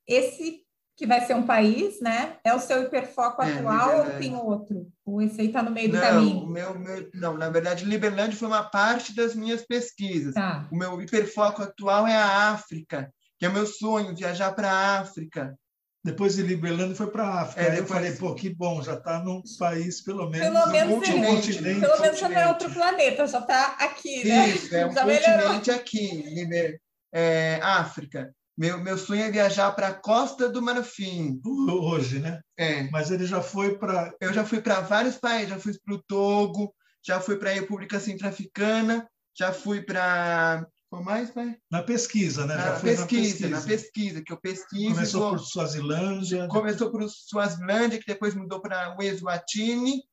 Esse 0.07 0.63
que 0.95 1.07
vai 1.07 1.25
ser 1.25 1.33
um 1.33 1.45
país, 1.45 1.99
né? 1.99 2.37
É 2.43 2.53
o 2.53 2.59
seu 2.59 2.83
hiperfoco 2.83 3.41
é, 3.41 3.51
atual 3.51 3.99
ou 3.99 4.19
tem 4.19 4.35
outro? 4.35 4.87
Ou 5.03 5.21
esse 5.21 5.41
aí 5.41 5.47
está 5.47 5.63
no 5.63 5.71
meio 5.71 5.89
do 5.89 5.95
não, 5.95 6.01
caminho? 6.01 6.47
Meu, 6.47 6.77
meu, 6.77 7.09
não, 7.15 7.35
na 7.35 7.49
verdade, 7.49 7.83
Liberlândia 7.83 8.37
foi 8.37 8.47
uma 8.47 8.63
parte 8.63 9.15
das 9.15 9.33
minhas 9.33 9.63
pesquisas. 9.63 10.35
Tá. 10.35 10.67
O 10.71 10.77
meu 10.77 11.01
hiperfoco 11.01 11.63
atual 11.63 12.05
é 12.05 12.15
a 12.15 12.51
África 12.51 13.11
que 13.43 13.47
é 13.47 13.49
meu 13.49 13.65
sonho, 13.65 14.15
viajar 14.15 14.53
para 14.53 14.71
a 14.71 14.99
África. 14.99 15.53
Depois 16.01 16.35
de 16.35 16.43
Liberlândia 16.43 16.95
foi 16.95 17.07
para 17.07 17.25
a 17.25 17.41
África. 17.41 17.61
É, 17.61 17.71
Aí 17.71 17.77
eu 17.79 17.85
falei, 17.85 18.13
pô, 18.13 18.33
que 18.33 18.49
bom, 18.49 18.81
já 18.81 18.93
está 18.93 19.19
num 19.19 19.43
país, 19.59 20.01
pelo 20.01 20.29
menos, 20.29 20.47
pelo 20.47 20.71
menos 20.71 20.93
continente. 20.93 21.61
Pelo 21.61 21.99
menos 21.99 22.19
já 22.19 22.29
não 22.29 22.39
é 22.39 22.47
outro 22.47 22.71
planeta, 22.71 23.27
já 23.27 23.39
está 23.39 23.75
aqui, 23.81 24.25
né? 24.25 24.47
Isso, 24.47 24.73
é 24.73 24.87
um 24.87 24.93
já 24.93 25.01
continente 25.01 25.29
melhorou. 25.29 25.75
aqui, 25.75 26.21
Liber, 26.33 26.79
é, 27.13 27.59
África. 27.61 28.33
Meu, 28.57 28.79
meu 28.81 28.97
sonho 28.97 29.23
é 29.23 29.31
viajar 29.31 29.73
para 29.73 29.89
a 29.89 29.93
Costa 29.93 30.47
do 30.47 30.61
Marfim. 30.61 31.41
Hoje, 31.45 32.19
né? 32.19 32.39
É. 32.57 32.83
Mas 32.91 33.11
ele 33.11 33.25
já 33.25 33.41
foi 33.41 33.77
para... 33.77 34.13
Eu 34.21 34.31
já 34.31 34.45
fui 34.45 34.61
para 34.61 34.79
vários 34.79 35.17
países, 35.17 35.49
já 35.49 35.59
fui 35.59 35.77
para 35.83 35.95
o 35.95 36.03
Togo, 36.07 36.73
já 37.05 37.19
fui 37.19 37.35
para 37.35 37.49
a 37.49 37.53
República 37.53 37.99
Centro-Africana, 37.99 39.05
já 39.37 39.51
fui 39.51 39.81
para 39.81 40.65
mais, 41.01 41.31
pai? 41.31 41.57
Na 41.71 41.81
pesquisa, 41.81 42.45
né? 42.45 42.55
Na, 42.55 42.79
pesquisa, 42.79 43.01
na 43.01 43.07
pesquisa, 43.07 43.49
na 43.49 43.61
pesquisa, 43.61 44.21
que 44.21 44.33
eu 44.33 44.37
pesquiso. 44.37 44.93
Começou 44.93 45.21
vou... 45.21 45.31
por 45.31 45.39
Suazilândia. 45.39 46.47
Começou 46.47 46.91
por 46.91 47.09
Suazilândia, 47.09 47.99
que 47.99 48.05
depois 48.05 48.35
mudou 48.35 48.61
para 48.61 48.95
o 48.97 49.01
Eswatini, 49.01 50.03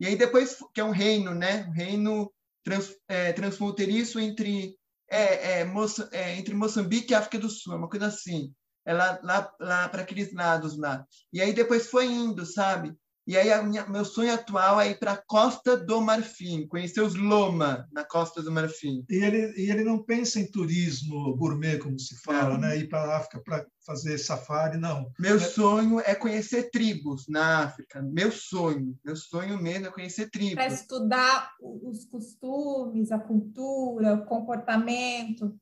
e 0.00 0.06
aí 0.06 0.16
depois, 0.16 0.58
que 0.74 0.80
é 0.80 0.84
um 0.84 0.90
reino, 0.90 1.34
né? 1.34 1.66
Um 1.68 1.72
reino 1.72 2.32
trans, 2.64 2.94
é, 3.08 3.32
transfronteiriço 3.32 4.20
entre, 4.20 4.76
é, 5.10 5.60
é, 5.60 5.64
Moça, 5.64 6.08
é, 6.12 6.36
entre 6.36 6.54
Moçambique 6.54 7.12
e 7.12 7.14
África 7.14 7.38
do 7.38 7.48
Sul, 7.48 7.76
uma 7.76 7.88
coisa 7.88 8.06
assim. 8.06 8.52
É 8.84 8.92
lá, 8.92 9.18
lá, 9.22 9.52
lá 9.60 9.88
para 9.88 10.02
aqueles 10.02 10.32
lados 10.32 10.78
lá. 10.78 11.04
E 11.32 11.40
aí 11.40 11.52
depois 11.52 11.88
foi 11.88 12.06
indo, 12.06 12.46
sabe? 12.46 12.96
E 13.28 13.36
aí, 13.36 13.62
minha, 13.62 13.86
meu 13.86 14.06
sonho 14.06 14.32
atual 14.32 14.80
é 14.80 14.88
ir 14.88 14.98
para 14.98 15.12
a 15.12 15.22
Costa 15.22 15.76
do 15.76 16.00
Marfim, 16.00 16.66
conhecer 16.66 17.02
os 17.02 17.14
Loma 17.14 17.86
na 17.92 18.02
Costa 18.02 18.42
do 18.42 18.50
Marfim. 18.50 19.04
E 19.06 19.16
ele, 19.16 19.52
e 19.54 19.70
ele 19.70 19.84
não 19.84 20.02
pensa 20.02 20.40
em 20.40 20.50
turismo 20.50 21.36
gourmet, 21.36 21.76
como 21.76 21.98
se 21.98 22.16
fala, 22.22 22.54
é. 22.54 22.58
né? 22.58 22.78
ir 22.78 22.88
para 22.88 23.02
a 23.02 23.16
África 23.18 23.42
para 23.44 23.66
fazer 23.84 24.16
safari, 24.16 24.78
não. 24.78 25.12
Meu 25.18 25.36
é... 25.36 25.40
sonho 25.40 26.00
é 26.00 26.14
conhecer 26.14 26.70
tribos 26.70 27.28
na 27.28 27.64
África. 27.64 28.00
Meu 28.00 28.32
sonho, 28.32 28.98
meu 29.04 29.14
sonho 29.14 29.62
mesmo 29.62 29.88
é 29.88 29.90
conhecer 29.90 30.30
tribos. 30.30 30.54
Para 30.54 30.72
estudar 30.72 31.50
os 31.60 32.06
costumes, 32.06 33.12
a 33.12 33.18
cultura, 33.18 34.14
o 34.14 34.24
comportamento. 34.24 35.54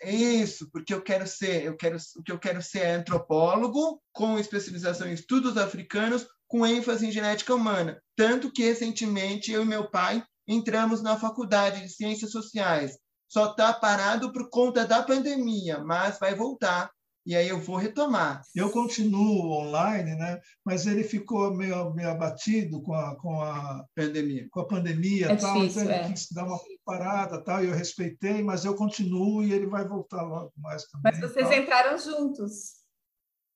Isso, 0.00 0.70
porque 0.70 0.92
eu 0.92 1.02
quero 1.02 1.26
ser, 1.26 1.64
eu 1.64 1.76
quero, 1.76 1.96
o 2.16 2.22
que 2.22 2.30
eu 2.30 2.38
quero 2.38 2.62
ser 2.62 2.80
é 2.80 2.94
antropólogo 2.94 4.00
com 4.12 4.38
especialização 4.38 5.08
em 5.08 5.14
estudos 5.14 5.56
africanos 5.56 6.26
com 6.48 6.66
ênfase 6.66 7.06
em 7.06 7.12
genética 7.12 7.54
humana. 7.54 8.00
Tanto 8.16 8.50
que, 8.50 8.62
recentemente, 8.62 9.50
eu 9.50 9.62
e 9.62 9.66
meu 9.66 9.90
pai 9.90 10.22
entramos 10.46 11.02
na 11.02 11.18
faculdade 11.18 11.80
de 11.80 11.88
Ciências 11.88 12.30
Sociais. 12.30 12.96
Só 13.28 13.50
está 13.50 13.72
parado 13.72 14.32
por 14.32 14.48
conta 14.50 14.86
da 14.86 15.02
pandemia, 15.02 15.78
mas 15.78 16.18
vai 16.18 16.34
voltar. 16.34 16.90
E 17.26 17.34
aí 17.34 17.48
eu 17.48 17.58
vou 17.58 17.76
retomar. 17.76 18.42
Eu 18.54 18.70
continuo 18.70 19.50
online, 19.50 20.14
né? 20.14 20.38
mas 20.62 20.86
ele 20.86 21.02
ficou 21.02 21.54
meio, 21.54 21.92
meio 21.94 22.10
abatido 22.10 22.82
com 22.82 22.92
a, 22.92 23.16
com 23.16 23.40
a 23.40 23.82
pandemia. 23.94 24.46
Com 24.50 24.60
a 24.60 24.66
pandemia 24.66 25.32
é 25.32 25.36
tal, 25.36 25.54
difícil, 25.54 25.82
então 25.82 25.94
ele 25.94 26.04
é. 26.04 26.12
quis 26.12 26.30
dar 26.30 26.44
uma 26.44 26.60
parada 26.84 27.42
tal, 27.42 27.64
e 27.64 27.68
eu 27.68 27.74
respeitei, 27.74 28.42
mas 28.42 28.66
eu 28.66 28.74
continuo 28.74 29.42
e 29.42 29.54
ele 29.54 29.66
vai 29.66 29.88
voltar 29.88 30.22
logo 30.22 30.52
mais 30.58 30.84
também. 30.84 31.12
Mas 31.12 31.20
vocês 31.20 31.48
tal. 31.48 31.58
entraram 31.58 31.98
juntos. 31.98 32.83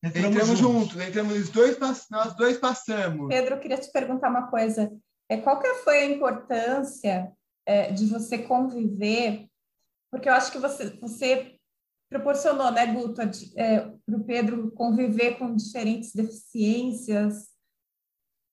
Entramos, 0.03 0.31
entramos 0.31 0.59
juntos. 0.59 0.93
juntos, 0.93 1.01
entramos 1.01 1.49
dois, 1.49 1.79
nós 2.11 2.37
dois 2.37 2.57
passamos. 2.57 3.29
Pedro, 3.29 3.57
eu 3.57 3.61
queria 3.61 3.79
te 3.79 3.91
perguntar 3.91 4.31
uma 4.31 4.49
coisa. 4.49 4.93
É, 5.29 5.37
qual 5.39 5.61
que 5.61 5.75
foi 5.77 5.99
a 5.99 6.07
importância 6.07 7.33
é, 7.67 7.93
de 7.93 8.07
você 8.07 8.39
conviver? 8.39 9.49
Porque 10.11 10.29
eu 10.29 10.33
acho 10.33 10.53
que 10.53 10.59
você, 10.59 10.91
você 11.01 11.59
proporcionou, 12.09 12.71
né, 12.71 12.87
Guto, 12.87 13.21
é, 13.57 13.81
para 13.81 14.17
o 14.17 14.25
Pedro 14.25 14.71
conviver 14.71 15.37
com 15.37 15.55
diferentes 15.55 16.15
deficiências. 16.15 17.49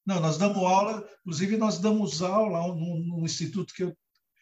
Não, 0.05 0.19
nós 0.19 0.37
damos 0.37 0.57
aula, 0.57 1.07
inclusive 1.21 1.57
nós 1.57 1.79
damos 1.79 2.21
aula 2.21 2.67
no, 2.75 2.99
no 2.99 3.25
instituto 3.25 3.73
que 3.73 3.83
eu 3.83 3.95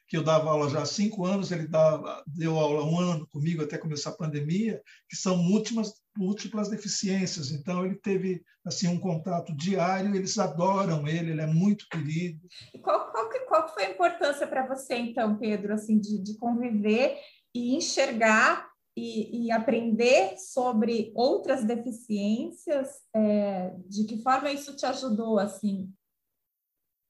que 0.07 0.17
eu 0.17 0.23
dava 0.23 0.49
aula 0.49 0.69
já 0.69 0.81
há 0.81 0.85
cinco 0.85 1.25
anos, 1.25 1.51
ele 1.51 1.67
dava, 1.67 2.23
deu 2.27 2.57
aula 2.57 2.83
um 2.83 2.99
ano 2.99 3.27
comigo 3.27 3.63
até 3.63 3.77
começar 3.77 4.11
a 4.11 4.17
pandemia, 4.17 4.81
que 5.09 5.15
são 5.15 5.37
múltiplas, 5.37 5.93
múltiplas 6.15 6.69
deficiências. 6.69 7.51
Então, 7.51 7.85
ele 7.85 7.95
teve 7.95 8.43
assim 8.65 8.87
um 8.87 8.99
contato 8.99 9.55
diário, 9.55 10.15
eles 10.15 10.37
adoram 10.37 11.07
ele, 11.07 11.31
ele 11.31 11.41
é 11.41 11.47
muito 11.47 11.87
querido. 11.89 12.39
E 12.73 12.79
qual, 12.79 13.11
qual, 13.11 13.29
qual 13.47 13.73
foi 13.73 13.85
a 13.85 13.91
importância 13.91 14.45
para 14.45 14.67
você, 14.67 14.95
então, 14.95 15.37
Pedro, 15.37 15.73
assim, 15.73 15.99
de, 15.99 16.21
de 16.21 16.37
conviver 16.37 17.17
e 17.55 17.75
enxergar 17.75 18.69
e, 18.95 19.47
e, 19.47 19.51
aprender 19.51 20.37
sobre 20.37 21.11
outras 21.15 21.63
deficiências? 21.63 22.89
É, 23.15 23.73
de 23.87 24.05
que 24.05 24.21
forma 24.21 24.51
isso 24.51 24.75
te 24.75 24.85
ajudou, 24.85 25.39
assim? 25.39 25.91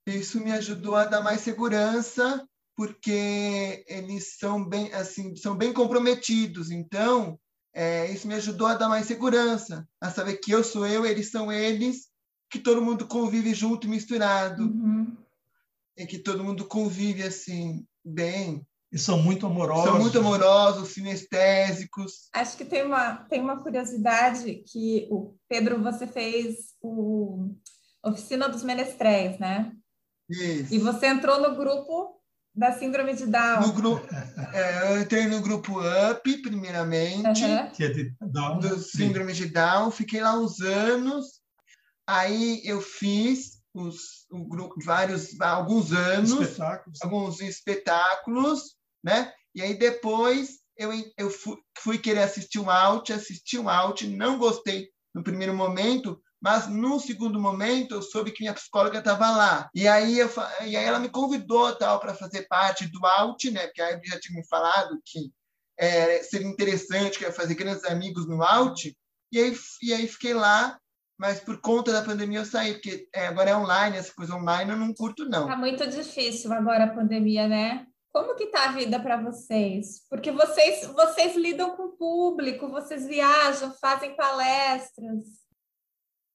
Isso 0.08 0.39
me 0.39 0.51
ajudou 0.51 0.95
a 0.95 1.06
dar 1.06 1.21
mais 1.21 1.41
segurança 1.41 2.47
porque 2.75 3.83
eles 3.88 4.38
são 4.38 4.63
bem 4.67 4.91
assim 4.93 5.36
são 5.36 5.55
bem 5.55 5.73
comprometidos. 5.73 6.71
Então 6.71 7.39
é, 7.73 8.12
isso 8.12 8.27
me 8.27 8.36
ajudou 8.36 8.67
a 8.67 8.75
dar 8.75 8.89
mais 8.89 9.07
segurança 9.07 9.88
a 10.01 10.12
saber 10.12 10.38
que 10.38 10.51
eu 10.51 10.63
sou 10.63 10.86
eu 10.86 11.05
eles 11.05 11.31
são 11.31 11.51
eles 11.51 12.07
que 12.49 12.59
todo 12.59 12.83
mundo 12.83 13.07
convive 13.07 13.53
junto 13.53 13.89
misturado. 13.89 14.63
Uhum. 14.63 15.17
e 15.97 16.05
que 16.05 16.19
todo 16.19 16.43
mundo 16.43 16.65
convive 16.65 17.23
assim 17.23 17.86
bem. 18.03 18.65
E 18.91 18.99
são 18.99 19.17
muito 19.17 19.47
amorosos 19.47 19.86
são 19.86 19.99
muito 19.99 20.19
amorosos 20.19 20.89
sinestésicos. 20.89 22.29
Acho 22.31 22.55
que 22.55 22.63
tem 22.63 22.83
uma 22.83 23.15
tem 23.15 23.41
uma 23.41 23.62
curiosidade 23.62 24.63
que 24.67 25.07
o 25.09 25.36
Pedro 25.49 25.81
você 25.81 26.05
fez 26.05 26.75
o 26.79 27.49
oficina 28.03 28.47
dos 28.47 28.63
menestréis 28.63 29.39
né? 29.39 29.71
Isso. 30.29 30.73
e 30.73 30.77
você 30.77 31.07
entrou 31.07 31.41
no 31.41 31.55
grupo 31.55 32.22
da 32.56 32.72
síndrome 32.74 33.16
de 33.16 33.26
Down. 33.26 33.62
No 33.62 33.74
grupo, 33.74 34.08
é, 34.54 34.92
eu 34.92 35.02
entrei 35.02 35.26
no 35.28 35.42
grupo 35.42 35.80
UP, 35.80 36.42
primeiramente, 36.42 37.44
uhum. 37.44 37.72
que 37.72 37.84
é 37.84 37.89
de 37.89 38.16
Down. 38.22 38.60
Do 38.60 38.80
síndrome 38.80 39.34
de 39.34 39.48
Down. 39.48 39.89
Fiquei 39.92 40.22
lá 40.22 40.38
uns 40.38 40.60
anos. 40.62 41.42
Aí 42.08 42.62
eu 42.63 42.82
fiz 42.82 43.63
os, 43.74 44.28
um 44.32 44.48
grupo, 44.48 44.76
vários, 44.84 45.39
alguns 45.42 45.92
anos, 45.92 46.32
espetáculos. 46.32 47.02
alguns 47.02 47.42
espetáculos, 47.42 48.76
né? 49.04 49.32
E 49.56 49.62
aí 49.62 49.78
depois 49.78 50.60
eu, 50.78 50.92
eu 51.18 51.30
fui, 51.30 51.58
fui 51.78 51.98
querer 51.98 52.24
assistir 52.24 52.60
um 52.60 52.70
out, 52.70 53.12
assisti 53.12 53.58
um 53.58 53.70
out, 53.70 54.08
não 54.08 54.38
gostei 54.38 54.89
no 55.13 55.24
primeiro 55.24 55.54
momento, 55.56 56.22
mas 56.43 56.67
no 56.67 56.99
segundo 56.99 57.39
momento 57.39 57.95
eu 57.95 58.01
soube 58.01 58.32
que 58.32 58.43
minha 58.43 58.53
psicóloga 58.53 58.99
estava 58.99 59.32
lá. 59.32 59.69
E 59.73 59.88
aí, 59.88 60.19
eu, 60.19 60.29
e 60.65 60.75
aí 60.75 60.84
ela 60.84 60.99
me 60.99 61.08
convidou 61.08 61.73
tal 61.73 62.01
para 62.01 62.13
fazer 62.13 62.49
parte 62.49 62.86
do 62.86 63.06
Alt, 63.06 63.45
né? 63.45 63.67
Porque 63.67 63.82
aí 63.82 63.97
já 64.03 64.19
tinha 64.19 64.38
me 64.38 64.45
falado 64.45 65.01
que 65.06 65.32
é, 65.79 66.21
seria 66.21 66.45
interessante, 66.45 67.17
que 67.17 67.23
ia 67.23 67.32
fazer 67.32 67.56
grandes 67.56 67.86
amigos 67.86 68.27
no 68.27 68.43
Alt. 68.43 68.88
E 69.32 69.39
aí, 69.39 69.58
e 69.82 69.93
aí 69.93 70.06
fiquei 70.06 70.34
lá, 70.34 70.77
mas 71.17 71.39
por 71.39 71.62
conta 71.62 71.93
da 71.93 72.03
pandemia 72.03 72.39
eu 72.39 72.45
saí, 72.45 72.73
porque 72.73 73.08
é, 73.15 73.27
agora 73.27 73.51
é 73.51 73.56
online, 73.56 73.95
essa 73.95 74.13
coisa 74.13 74.36
online 74.36 74.69
eu 74.69 74.77
não 74.77 74.93
curto, 74.93 75.23
não. 75.23 75.47
Tá 75.47 75.56
muito 75.56 75.88
difícil 75.88 76.51
agora 76.51 76.84
a 76.84 76.93
pandemia, 76.93 77.47
né? 77.47 77.88
Como 78.12 78.36
que 78.36 78.47
tá 78.47 78.65
a 78.65 78.71
vida 78.73 78.99
para 78.99 79.15
vocês? 79.15 80.01
Porque 80.10 80.29
vocês 80.29 80.86
vocês 80.88 81.38
lidam 81.38 81.77
com 81.77 81.84
o 81.84 81.91
público, 81.93 82.67
vocês 82.67 83.08
viajam, 83.08 83.73
fazem 83.79 84.13
palestras. 84.13 85.42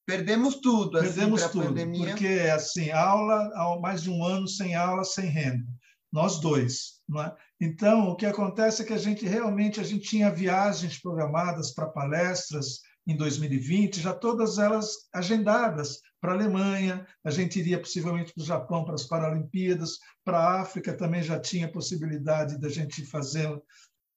Perdemos 0.09 0.55
tudo, 0.55 0.97
assim, 0.97 1.07
Perdemos 1.09 1.43
tudo, 1.49 1.67
pandemia. 1.67 2.07
porque 2.07 2.27
assim, 2.51 2.91
aula, 2.91 3.79
mais 3.79 4.03
de 4.03 4.11
um 4.11 4.25
ano 4.25 4.49
sem 4.49 4.75
aula, 4.75 5.05
sem 5.05 5.27
renda. 5.27 5.67
Nós 6.11 6.41
dois, 6.41 7.03
não 7.07 7.23
é? 7.23 7.37
Então, 7.61 8.09
o 8.09 8.17
que 8.17 8.25
acontece 8.25 8.81
é 8.81 8.85
que 8.87 8.95
a 8.95 8.99
gente 8.99 9.27
realmente 9.27 9.81
a 9.81 9.83
gente 9.83 10.09
tinha 10.09 10.35
viagens 10.35 10.99
programadas 10.99 11.75
para 11.75 11.91
palestras 11.91 12.81
em 13.07 13.15
2020, 13.19 14.01
já 14.01 14.15
todas 14.15 14.57
elas 14.57 14.89
agendadas 15.15 16.01
para 16.23 16.33
a 16.33 16.35
Alemanha, 16.35 17.07
a 17.23 17.31
gente 17.31 17.59
iria 17.59 17.79
possivelmente 17.79 18.33
para 18.33 18.43
o 18.43 18.47
Japão 18.47 18.87
para 18.87 18.95
as 18.95 19.05
Paralimpíadas, 19.05 19.99
para 20.25 20.39
a 20.39 20.61
África 20.63 20.97
também 20.97 21.23
já 21.23 21.39
tinha 21.39 21.71
possibilidade 21.71 22.59
da 22.59 22.71
gente 22.71 23.05
fazer. 23.05 23.47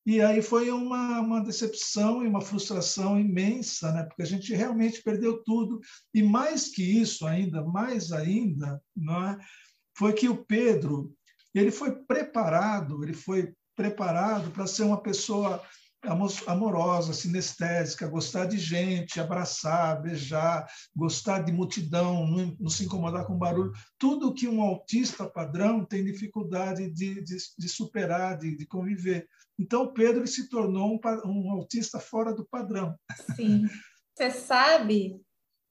E 0.06 0.20
aí 0.20 0.42
foi 0.42 0.72
uma, 0.72 1.20
uma 1.20 1.44
decepção 1.44 2.24
e 2.24 2.28
uma 2.28 2.42
frustração 2.42 3.20
imensa, 3.20 3.92
né? 3.92 4.04
porque 4.04 4.24
a 4.24 4.26
gente 4.26 4.54
realmente 4.54 5.04
perdeu 5.04 5.44
tudo. 5.44 5.80
E 6.14 6.24
mais 6.24 6.70
que 6.70 6.82
isso 6.82 7.26
ainda, 7.26 7.64
mais 7.64 8.12
ainda, 8.12 8.82
não 8.96 9.30
é? 9.30 9.38
foi 9.96 10.14
que 10.14 10.28
o 10.28 10.44
Pedro 10.44 11.14
ele 11.54 11.72
foi 11.72 11.92
preparado, 11.92 13.04
ele 13.04 13.14
foi 13.14 13.54
preparado 13.76 14.52
para 14.52 14.68
ser 14.68 14.84
uma 14.84 15.02
pessoa 15.02 15.62
amorosa, 16.48 17.14
sinestésica, 17.14 18.08
gostar 18.08 18.46
de 18.46 18.58
gente, 18.58 19.20
abraçar, 19.20 20.02
beijar, 20.02 20.68
gostar 20.96 21.44
de 21.44 21.52
multidão, 21.52 22.26
não, 22.26 22.58
não 22.60 22.70
se 22.70 22.86
incomodar 22.86 23.26
com 23.26 23.38
barulho. 23.38 23.72
Tudo 24.00 24.34
que 24.34 24.48
um 24.48 24.62
autista 24.62 25.30
padrão 25.30 25.86
tem 25.86 26.04
dificuldade 26.04 26.90
de, 26.90 27.24
de, 27.24 27.38
de 27.58 27.70
superar, 27.70 28.38
de, 28.38 28.56
de, 28.56 28.66
conviver. 28.66 29.28
Então, 29.60 29.94
Pedro 29.94 30.26
se 30.26 30.50
tornou 30.50 30.94
um, 30.94 31.00
um 31.26 31.52
autista 31.52 32.00
fora 32.00 32.34
do 32.34 32.46
padrão. 32.46 32.96
Sim. 33.36 33.68
Você 34.16 34.32
sabe, 34.32 35.22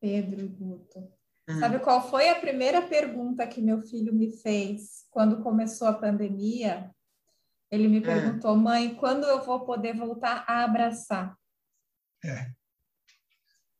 Pedro 0.01 0.49
Guto, 0.49 1.01
hum. 1.49 1.59
sabe 1.59 1.79
qual 1.81 2.09
foi 2.09 2.29
a 2.29 2.41
primeira 2.41 2.83
pergunta 2.83 3.47
que 3.47 3.61
meu 3.61 3.83
filho 3.83 4.15
me 4.15 4.31
fez 4.31 5.07
quando 5.11 5.43
começou 5.43 5.89
a 5.89 5.93
pandemia? 5.93 6.91
Ele 7.71 7.89
me 7.89 7.99
é. 7.99 8.01
perguntou, 8.01 8.57
mãe, 8.57 8.95
quando 8.95 9.25
eu 9.25 9.43
vou 9.45 9.61
poder 9.65 9.97
voltar 9.97 10.45
a 10.47 10.65
abraçar? 10.65 11.37
É. 12.25 12.51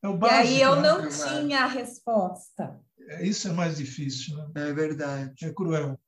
É 0.03 0.07
o 0.07 0.17
básico, 0.17 0.43
e 0.43 0.47
aí 0.47 0.61
eu 0.61 0.75
né? 0.77 0.81
não 0.81 1.05
é 1.05 1.09
tinha 1.09 1.63
a 1.63 1.67
resposta. 1.67 2.79
É, 3.07 3.23
isso 3.23 3.47
é 3.47 3.51
mais 3.51 3.77
difícil, 3.77 4.35
né? 4.35 4.69
É 4.69 4.73
verdade. 4.73 5.45
É 5.45 5.53
cruel. 5.53 5.99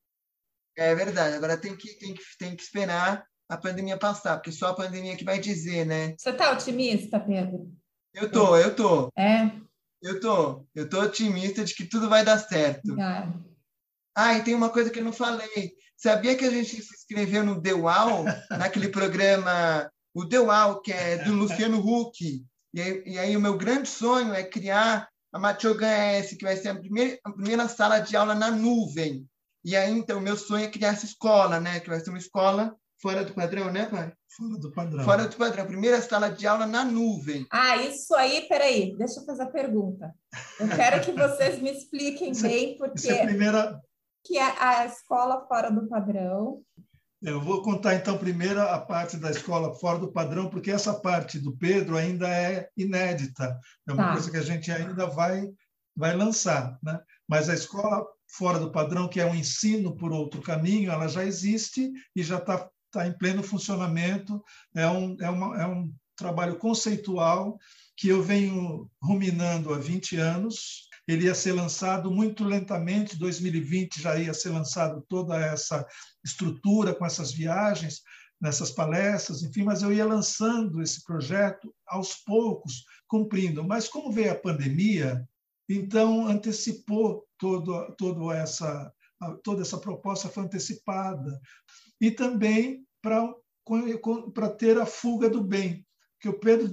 É 0.76 0.96
verdade. 0.96 1.36
Agora 1.36 1.58
tem 1.58 1.76
que, 1.76 1.94
tem 2.00 2.14
que, 2.14 2.24
tem 2.40 2.56
que 2.56 2.64
esperar 2.64 3.26
a 3.48 3.58
pandemia 3.58 3.98
passar, 3.98 4.38
porque 4.38 4.52
só 4.52 4.70
a 4.70 4.76
pandemia 4.76 5.16
que 5.16 5.24
vai 5.26 5.40
dizer, 5.40 5.86
né? 5.86 6.16
Você 6.18 6.32
está 6.32 6.52
otimista, 6.52 7.20
Pedro? 7.20 7.72
Eu 8.14 8.32
tô, 8.32 8.58
eu 8.58 8.76
tô. 8.76 9.10
É? 9.16 9.52
Eu 10.02 10.20
tô. 10.20 10.66
Eu 10.74 10.90
tô 10.90 11.02
otimista 11.02 11.64
de 11.64 11.76
que 11.76 11.86
tudo 11.86 12.10
vai 12.10 12.26
dar 12.26 12.40
certo. 12.40 13.00
Ah. 13.00 13.32
Ah, 14.16 14.38
e 14.38 14.44
tem 14.44 14.54
uma 14.56 14.70
coisa 14.70 14.90
que 14.90 15.00
eu 15.00 15.04
não 15.04 15.14
falei. 15.14 15.74
Sabia 15.98 16.36
que 16.36 16.46
a 16.46 16.52
gente 16.52 16.82
se 16.82 16.94
inscreveu 16.94 17.44
no 17.44 17.62
The 17.62 17.74
Wall, 17.74 18.26
naquele 18.50 18.90
programa, 18.90 19.90
o 20.14 20.28
The 20.28 20.40
Wall, 20.40 20.82
que 20.82 20.92
é 20.92 21.18
do 21.24 21.34
Luciano 21.34 21.80
Huck. 21.80 22.46
E 22.74 22.82
aí, 22.82 23.04
e 23.06 23.20
aí 23.20 23.38
o 23.38 23.42
meu 23.42 23.58
grande 23.58 23.88
sonho 23.88 24.34
é 24.34 24.44
criar 24.44 25.08
a 25.32 25.40
Matiogan 25.40 25.88
S, 25.88 26.36
que 26.36 26.46
vai 26.46 26.56
ser 26.56 26.70
a 26.70 26.76
primeira, 26.76 27.18
a 27.24 27.32
primeira 27.32 27.68
sala 27.68 28.00
de 28.00 28.16
aula 28.16 28.36
na 28.36 28.52
nuvem. 28.52 29.28
E 29.66 29.76
aí, 29.76 29.92
então, 29.92 30.20
o 30.20 30.22
meu 30.22 30.36
sonho 30.36 30.66
é 30.66 30.70
criar 30.70 30.90
essa 30.90 31.06
escola, 31.06 31.60
né? 31.60 31.80
Que 31.80 31.90
vai 31.90 32.00
ser 32.00 32.10
uma 32.10 32.20
escola 32.20 32.76
fora 33.02 33.24
do 33.24 33.34
padrão, 33.34 33.72
né, 33.72 33.86
pai? 33.86 34.14
Fora 34.36 34.60
do 34.60 34.72
padrão. 34.72 35.04
Fora 35.06 35.28
do 35.28 35.36
padrão. 35.36 35.66
Primeira 35.66 36.02
sala 36.02 36.30
de 36.30 36.46
aula 36.46 36.66
na 36.66 36.84
nuvem. 36.84 37.46
Ah, 37.52 37.78
isso 37.78 38.14
aí, 38.16 38.48
peraí, 38.48 38.96
deixa 38.98 39.20
eu 39.20 39.26
fazer 39.26 39.44
a 39.44 39.52
pergunta. 39.52 40.14
Eu 40.60 40.68
quero 40.70 41.02
que 41.02 41.12
vocês 41.12 41.62
me 41.62 41.72
expliquem 41.72 42.34
bem, 42.42 42.78
porque. 42.78 43.00
Isso 43.00 43.12
é 43.12 43.22
a 43.22 43.26
primeira, 43.26 43.82
que 44.24 44.38
é 44.38 44.64
a 44.64 44.86
escola 44.86 45.46
fora 45.48 45.70
do 45.70 45.88
padrão. 45.88 46.62
Eu 47.22 47.40
vou 47.40 47.62
contar 47.62 47.96
então 47.96 48.18
primeiro 48.18 48.62
a 48.62 48.80
parte 48.80 49.16
da 49.18 49.32
escola 49.32 49.74
fora 49.74 49.98
do 49.98 50.12
padrão, 50.12 50.50
porque 50.50 50.72
essa 50.72 50.94
parte 50.94 51.40
do 51.40 51.56
Pedro 51.56 51.98
ainda 51.98 52.28
é 52.28 52.68
inédita. 52.76 53.58
É 53.88 53.94
uma 53.94 54.08
tá. 54.08 54.12
coisa 54.14 54.30
que 54.30 54.38
a 54.38 54.42
gente 54.42 54.72
ainda 54.72 55.06
vai 55.08 55.50
vai 55.96 56.16
lançar, 56.16 56.78
né? 56.82 57.00
Mas 57.28 57.50
a 57.50 57.54
escola 57.54 58.06
fora 58.28 58.60
do 58.60 58.72
padrão, 58.72 59.08
que 59.08 59.22
é 59.22 59.26
um 59.26 59.36
ensino 59.36 59.96
por 59.96 60.12
outro 60.12 60.42
caminho, 60.42 60.92
ela 60.92 61.08
já 61.08 61.24
existe 61.24 61.92
e 62.16 62.24
já 62.24 62.38
está 62.40 62.68
tá 62.92 63.08
em 63.08 63.16
pleno 63.18 63.44
funcionamento. 63.44 64.44
É 64.76 64.88
um, 64.88 65.16
é, 65.22 65.30
uma, 65.30 65.62
é 65.62 65.68
um 65.68 65.94
trabalho 66.16 66.58
conceitual 66.58 67.58
que 67.96 68.10
eu 68.10 68.24
venho 68.24 68.90
ruminando 69.02 69.74
há 69.74 69.78
20 69.78 70.18
anos 70.18 70.90
ele 71.08 71.26
ia 71.26 71.36
ser 71.36 71.52
lançado 71.52 72.10
muito 72.10 72.44
lentamente, 72.44 73.18
2020 73.18 74.02
já 74.02 74.18
ia 74.18 74.34
ser 74.34 74.50
lançado 74.50 75.04
toda 75.10 75.38
essa 75.38 75.86
estrutura 76.24 76.96
com 76.96 77.06
essas 77.06 77.32
viagens, 77.32 78.02
nessas 78.40 78.72
palestras, 78.72 79.42
enfim, 79.42 79.64
mas 79.64 79.82
eu 79.82 79.94
ia 79.94 80.06
lançando 80.06 80.82
esse 80.82 81.04
projeto 81.06 81.74
aos 81.88 82.16
poucos, 82.16 82.84
cumprindo. 83.08 83.64
Mas 83.64 83.88
como 83.88 84.12
veio 84.12 84.32
a 84.32 84.40
pandemia, 84.40 85.26
então 85.70 86.28
antecipou 86.28 87.26
todo, 87.38 87.94
todo 87.98 88.32
essa, 88.32 88.92
toda 89.44 89.62
essa 89.62 89.78
proposta 89.78 90.28
foi 90.28 90.44
antecipada. 90.44 91.40
E 92.02 92.12
também 92.12 92.86
para 93.02 94.50
ter 94.58 94.78
a 94.78 94.86
fuga 94.86 95.30
do 95.30 95.42
bem, 95.42 95.86
que 96.24 96.30
o 96.30 96.40
Pedro, 96.40 96.72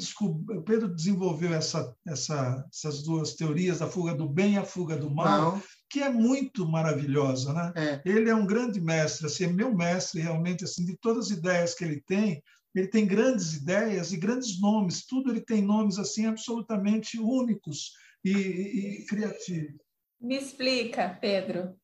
o 0.56 0.62
Pedro 0.62 0.86
desenvolveu 0.86 1.52
essa, 1.52 1.92
essa, 2.06 2.64
essas 2.72 3.02
duas 3.02 3.34
teorias, 3.34 3.82
a 3.82 3.88
fuga 3.88 4.14
do 4.14 4.28
bem 4.28 4.54
e 4.54 4.58
a 4.58 4.64
fuga 4.64 4.96
do 4.96 5.10
mal, 5.10 5.54
Não. 5.56 5.62
que 5.90 6.00
é 6.00 6.08
muito 6.08 6.64
maravilhosa. 6.68 7.52
Né? 7.52 7.72
É. 7.74 8.02
Ele 8.08 8.30
é 8.30 8.34
um 8.34 8.46
grande 8.46 8.80
mestre, 8.80 9.26
assim, 9.26 9.46
é 9.46 9.48
meu 9.48 9.74
mestre 9.74 10.20
realmente, 10.20 10.62
assim, 10.62 10.84
de 10.84 10.96
todas 10.98 11.26
as 11.26 11.30
ideias 11.36 11.74
que 11.74 11.82
ele 11.82 12.00
tem, 12.06 12.40
ele 12.72 12.86
tem 12.86 13.04
grandes 13.04 13.54
ideias 13.54 14.12
e 14.12 14.18
grandes 14.18 14.60
nomes, 14.60 15.04
tudo 15.04 15.32
ele 15.32 15.40
tem 15.40 15.60
nomes 15.60 15.98
assim 15.98 16.26
absolutamente 16.26 17.18
únicos 17.18 17.90
e, 18.24 18.30
e, 18.30 19.00
e 19.00 19.06
criativos. 19.06 19.80
Me 20.20 20.36
explica, 20.36 21.18
Pedro. 21.20 21.74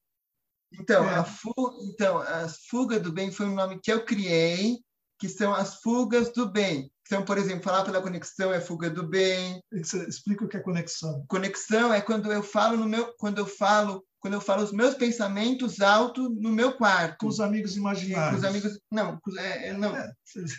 Então, 0.72 1.04
é. 1.04 1.16
a 1.16 1.24
fuga, 1.24 1.76
então, 1.82 2.18
a 2.18 2.48
fuga 2.70 3.00
do 3.00 3.12
bem 3.12 3.32
foi 3.32 3.46
um 3.46 3.56
nome 3.56 3.80
que 3.82 3.90
eu 3.90 4.04
criei, 4.04 4.78
que 5.18 5.28
são 5.28 5.52
as 5.52 5.80
fugas 5.80 6.32
do 6.32 6.48
bem. 6.48 6.88
Então, 7.06 7.24
por 7.24 7.38
exemplo, 7.38 7.62
falar 7.62 7.84
pela 7.84 8.02
conexão 8.02 8.52
é 8.52 8.60
fuga 8.60 8.90
do 8.90 9.06
bem. 9.06 9.62
Explica 9.72 10.44
o 10.44 10.48
que 10.48 10.56
é 10.56 10.60
conexão. 10.60 11.24
Conexão 11.28 11.94
é 11.94 12.00
quando 12.00 12.32
eu 12.32 12.42
falo 12.42 12.76
no 12.76 12.88
meu, 12.88 13.14
quando 13.16 13.38
eu 13.38 13.46
falo, 13.46 14.04
quando 14.18 14.34
eu 14.34 14.40
falo 14.40 14.64
os 14.64 14.72
meus 14.72 14.94
pensamentos 14.94 15.80
alto 15.80 16.28
no 16.28 16.50
meu 16.50 16.76
quarto. 16.76 17.18
Com 17.20 17.28
os 17.28 17.38
amigos 17.38 17.76
imaginários. 17.76 18.30
Com 18.30 18.36
os 18.38 18.44
amigos, 18.44 18.80
não, 18.90 19.20
é, 19.38 19.68
é 19.68 19.72
não. 19.72 19.96
É, 19.96 20.14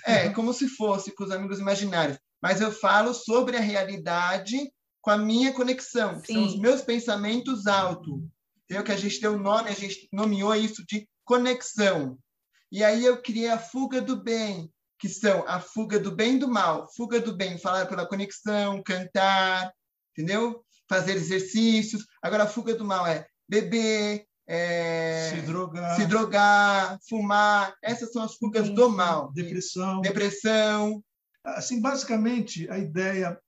é 0.06 0.30
como 0.30 0.54
se 0.54 0.70
fosse 0.70 1.14
com 1.14 1.26
os 1.26 1.32
amigos 1.32 1.60
imaginários. 1.60 2.18
Mas 2.42 2.62
eu 2.62 2.72
falo 2.72 3.14
sobre 3.14 3.58
a 3.58 3.62
realidade 3.62 4.58
com 5.02 5.12
a 5.12 5.18
minha 5.18 5.52
conexão, 5.52 6.22
que 6.22 6.34
são 6.34 6.46
os 6.46 6.58
meus 6.58 6.82
pensamentos 6.82 7.68
alto. 7.68 8.26
Entendeu? 8.64 8.84
Que 8.86 8.92
a 8.92 8.98
gente 8.98 9.20
deu 9.20 9.38
nome, 9.38 9.70
a 9.70 9.74
gente 9.74 10.08
nomeou 10.14 10.56
isso 10.56 10.86
de 10.86 11.08
conexão. 11.26 12.18
E 12.72 12.84
aí 12.84 13.04
eu 13.04 13.22
criei 13.22 13.50
a 13.50 13.60
fuga 13.60 14.02
do 14.02 14.22
bem, 14.22 14.70
que 15.00 15.08
são 15.08 15.48
a 15.48 15.60
fuga 15.60 16.00
do 16.00 16.12
bem 16.12 16.36
e 16.36 16.40
do 16.40 16.48
mal. 16.48 16.88
Fuga 16.96 17.20
do 17.20 17.36
bem, 17.36 17.58
falar 17.58 17.86
pela 17.86 18.08
conexão, 18.08 18.82
cantar, 18.82 19.72
entendeu? 20.12 20.64
Fazer 20.90 21.14
exercícios. 21.14 22.06
Agora, 22.22 22.44
a 22.44 22.48
fuga 22.48 22.74
do 22.74 22.86
mal 22.86 23.06
é 23.06 23.28
beber, 23.48 24.26
é... 24.48 25.34
se, 25.36 25.42
drogar. 25.42 25.96
se 25.96 26.06
drogar, 26.06 27.00
fumar. 27.08 27.76
Essas 27.84 28.12
são 28.12 28.24
as 28.24 28.36
fugas 28.36 28.70
do 28.70 28.90
mal. 28.90 29.32
Depressão. 29.34 30.02
Depressão. 30.02 31.04
Assim, 31.44 31.82
basicamente, 31.82 32.70
a 32.70 32.78
ideia 32.78 33.40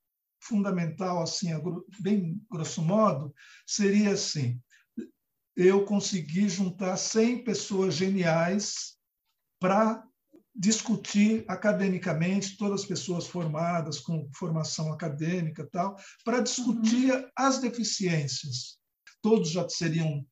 fundamental, 0.41 1.21
assim, 1.21 1.49
bem 1.99 2.41
grosso 2.49 2.81
modo, 2.81 3.33
seria 3.65 4.11
assim: 4.11 4.59
eu 5.55 5.83
consegui 5.85 6.47
juntar 6.47 6.95
100 6.95 7.43
pessoas 7.43 7.93
geniais 7.93 8.97
para 9.59 10.03
discutir 10.59 11.45
academicamente, 11.47 12.57
todas 12.57 12.81
as 12.81 12.85
pessoas 12.85 13.25
formadas 13.25 13.97
com 13.99 14.29
formação 14.35 14.91
acadêmica 14.91 15.65
tal, 15.71 15.95
para 16.25 16.41
discutir 16.41 17.13
uhum. 17.13 17.25
as 17.33 17.61
deficiências. 17.61 18.77
Todos 19.21 19.51
já 19.51 19.67
seriam 19.69 20.25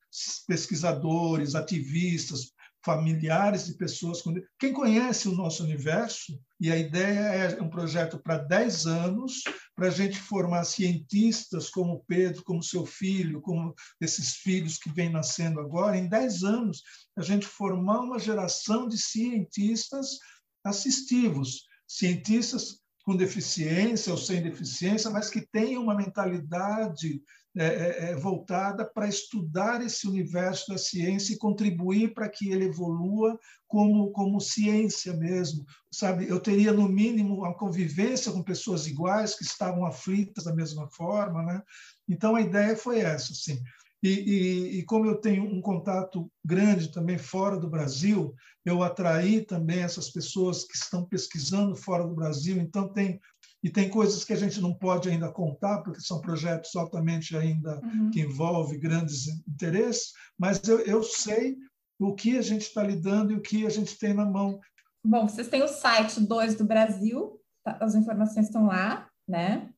pesquisadores, 0.46 1.54
ativistas, 1.54 2.52
familiares 2.84 3.66
de 3.66 3.74
pessoas 3.74 4.20
com... 4.20 4.34
Quem 4.58 4.72
conhece 4.72 5.28
o 5.28 5.34
nosso 5.34 5.64
universo, 5.64 6.38
e 6.60 6.70
a 6.70 6.76
ideia 6.76 7.20
é 7.20 7.62
um 7.62 7.70
projeto 7.70 8.18
para 8.18 8.36
10 8.36 8.86
anos, 8.86 9.42
para 9.78 9.86
a 9.86 9.90
gente 9.92 10.18
formar 10.18 10.64
cientistas 10.64 11.70
como 11.70 12.02
Pedro, 12.08 12.42
como 12.42 12.60
seu 12.60 12.84
filho, 12.84 13.40
como 13.40 13.72
esses 14.00 14.34
filhos 14.34 14.76
que 14.76 14.90
vêm 14.90 15.08
nascendo 15.08 15.60
agora. 15.60 15.96
Em 15.96 16.08
10 16.08 16.42
anos, 16.42 16.82
a 17.16 17.22
gente 17.22 17.46
formar 17.46 18.00
uma 18.00 18.18
geração 18.18 18.88
de 18.88 18.98
cientistas 18.98 20.18
assistivos, 20.64 21.68
cientistas 21.86 22.80
com 23.04 23.14
deficiência 23.14 24.10
ou 24.10 24.18
sem 24.18 24.42
deficiência, 24.42 25.10
mas 25.10 25.30
que 25.30 25.46
tenham 25.52 25.84
uma 25.84 25.94
mentalidade 25.94 27.22
é, 27.60 27.64
é, 27.64 28.10
é, 28.10 28.14
voltada 28.14 28.84
para 28.84 29.08
estudar 29.08 29.84
esse 29.84 30.06
universo 30.06 30.70
da 30.70 30.78
ciência 30.78 31.32
e 31.32 31.38
contribuir 31.38 32.14
para 32.14 32.28
que 32.28 32.52
ele 32.52 32.66
evolua 32.66 33.36
como, 33.66 34.12
como 34.12 34.40
ciência 34.40 35.12
mesmo. 35.12 35.66
Sabe, 35.90 36.28
eu 36.28 36.38
teria, 36.38 36.72
no 36.72 36.88
mínimo, 36.88 37.38
uma 37.38 37.52
convivência 37.52 38.30
com 38.30 38.44
pessoas 38.44 38.86
iguais, 38.86 39.34
que 39.34 39.42
estavam 39.42 39.84
aflitas 39.84 40.44
da 40.44 40.54
mesma 40.54 40.88
forma. 40.90 41.42
Né? 41.42 41.60
Então, 42.08 42.36
a 42.36 42.40
ideia 42.40 42.76
foi 42.76 43.00
essa. 43.00 43.32
Assim. 43.32 43.60
E, 44.00 44.08
e, 44.08 44.78
e, 44.78 44.84
como 44.84 45.06
eu 45.06 45.16
tenho 45.16 45.42
um 45.42 45.60
contato 45.60 46.30
grande 46.44 46.92
também 46.92 47.18
fora 47.18 47.58
do 47.58 47.68
Brasil, 47.68 48.32
eu 48.64 48.84
atraí 48.84 49.44
também 49.44 49.80
essas 49.80 50.08
pessoas 50.10 50.62
que 50.62 50.76
estão 50.76 51.04
pesquisando 51.04 51.74
fora 51.74 52.06
do 52.06 52.14
Brasil. 52.14 52.56
Então, 52.58 52.92
tem 52.92 53.20
e 53.62 53.70
tem 53.70 53.88
coisas 53.90 54.24
que 54.24 54.32
a 54.32 54.36
gente 54.36 54.60
não 54.60 54.72
pode 54.72 55.08
ainda 55.08 55.30
contar, 55.32 55.82
porque 55.82 56.00
são 56.00 56.20
projetos 56.20 56.74
altamente 56.76 57.36
ainda 57.36 57.80
uhum. 57.80 58.10
que 58.10 58.20
envolvem 58.20 58.78
grandes 58.78 59.26
interesses, 59.48 60.12
mas 60.38 60.62
eu, 60.68 60.80
eu 60.80 61.02
sei 61.02 61.56
o 61.98 62.14
que 62.14 62.38
a 62.38 62.42
gente 62.42 62.62
está 62.62 62.82
lidando 62.82 63.32
e 63.32 63.36
o 63.36 63.42
que 63.42 63.66
a 63.66 63.70
gente 63.70 63.98
tem 63.98 64.14
na 64.14 64.24
mão. 64.24 64.60
Bom, 65.04 65.28
vocês 65.28 65.48
têm 65.48 65.62
o 65.62 65.68
site 65.68 66.20
2 66.20 66.54
do 66.54 66.64
Brasil, 66.64 67.40
tá, 67.64 67.78
as 67.80 67.94
informações 67.94 68.46
estão 68.46 68.66
lá, 68.66 69.08
né? 69.26 69.70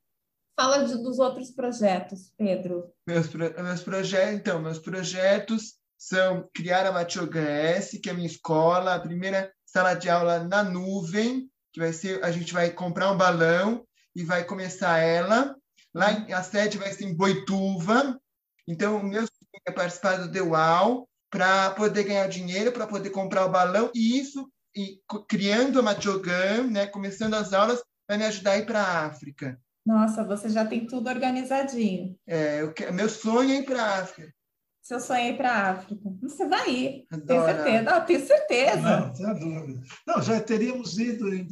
Fala 0.58 0.84
de, 0.84 1.02
dos 1.02 1.18
outros 1.18 1.50
projetos, 1.50 2.32
Pedro. 2.36 2.92
Meus, 3.06 3.32
meus 3.32 3.82
projetos, 3.82 4.34
então, 4.34 4.60
meus 4.60 4.78
projetos 4.78 5.80
são 5.98 6.48
criar 6.54 6.86
a 6.86 6.92
Matiogan 6.92 7.46
S, 7.46 7.98
que 7.98 8.10
é 8.10 8.12
a 8.12 8.14
minha 8.14 8.26
escola, 8.26 8.94
a 8.94 9.00
primeira 9.00 9.50
sala 9.64 9.94
de 9.94 10.10
aula 10.10 10.44
na 10.44 10.62
nuvem, 10.62 11.50
que 11.72 11.80
vai 11.80 11.92
ser, 11.92 12.22
a 12.24 12.30
gente 12.30 12.52
vai 12.52 12.70
comprar 12.70 13.10
um 13.12 13.16
balão 13.16 13.84
e 14.14 14.24
vai 14.24 14.44
começar 14.44 14.98
ela. 14.98 15.56
Lá 15.94 16.08
a 16.08 16.42
sede 16.42 16.78
vai 16.78 16.92
ser 16.92 17.04
em 17.04 17.14
Boituva. 17.14 18.20
Então, 18.66 18.98
o 18.98 19.02
meu 19.02 19.22
sonho 19.22 19.62
é 19.66 19.72
participar 19.72 20.16
do 20.26 20.44
Wow 20.44 21.08
para 21.30 21.70
poder 21.70 22.04
ganhar 22.04 22.28
dinheiro, 22.28 22.72
para 22.72 22.86
poder 22.86 23.10
comprar 23.10 23.46
o 23.46 23.50
balão 23.50 23.90
e 23.94 24.18
isso 24.18 24.50
e 24.74 25.00
criando 25.28 25.80
a 25.80 25.82
Machogan, 25.82 26.64
né, 26.68 26.86
começando 26.86 27.34
as 27.34 27.52
aulas, 27.52 27.82
vai 28.08 28.18
me 28.18 28.24
ajudar 28.24 28.52
a 28.52 28.58
ir 28.58 28.66
para 28.66 28.80
a 28.80 29.06
África. 29.06 29.60
Nossa, 29.84 30.24
você 30.24 30.48
já 30.48 30.64
tem 30.64 30.86
tudo 30.86 31.08
organizadinho. 31.08 32.16
É, 32.26 32.60
eu, 32.60 32.72
meu 32.92 33.08
sonho 33.08 33.50
é 33.50 33.56
ir 33.56 33.64
para 33.64 33.82
a 33.82 33.98
África. 34.00 34.32
Seu 34.82 34.98
sonho 34.98 35.20
é 35.20 35.28
ir 35.30 35.36
para 35.36 35.52
a 35.52 35.70
África. 35.70 36.10
Você 36.22 36.46
vai 36.48 36.70
ir, 36.70 37.06
tenho 37.26 37.44
certeza. 37.44 37.82
Não, 37.82 38.04
tenho 38.04 38.26
certeza. 38.26 38.80
Não, 38.80 39.14
sem 39.14 39.38
dúvida. 39.38 39.80
Não, 40.06 40.22
já 40.22 40.40
teríamos 40.40 40.98
ido 40.98 41.32
em 41.34 41.44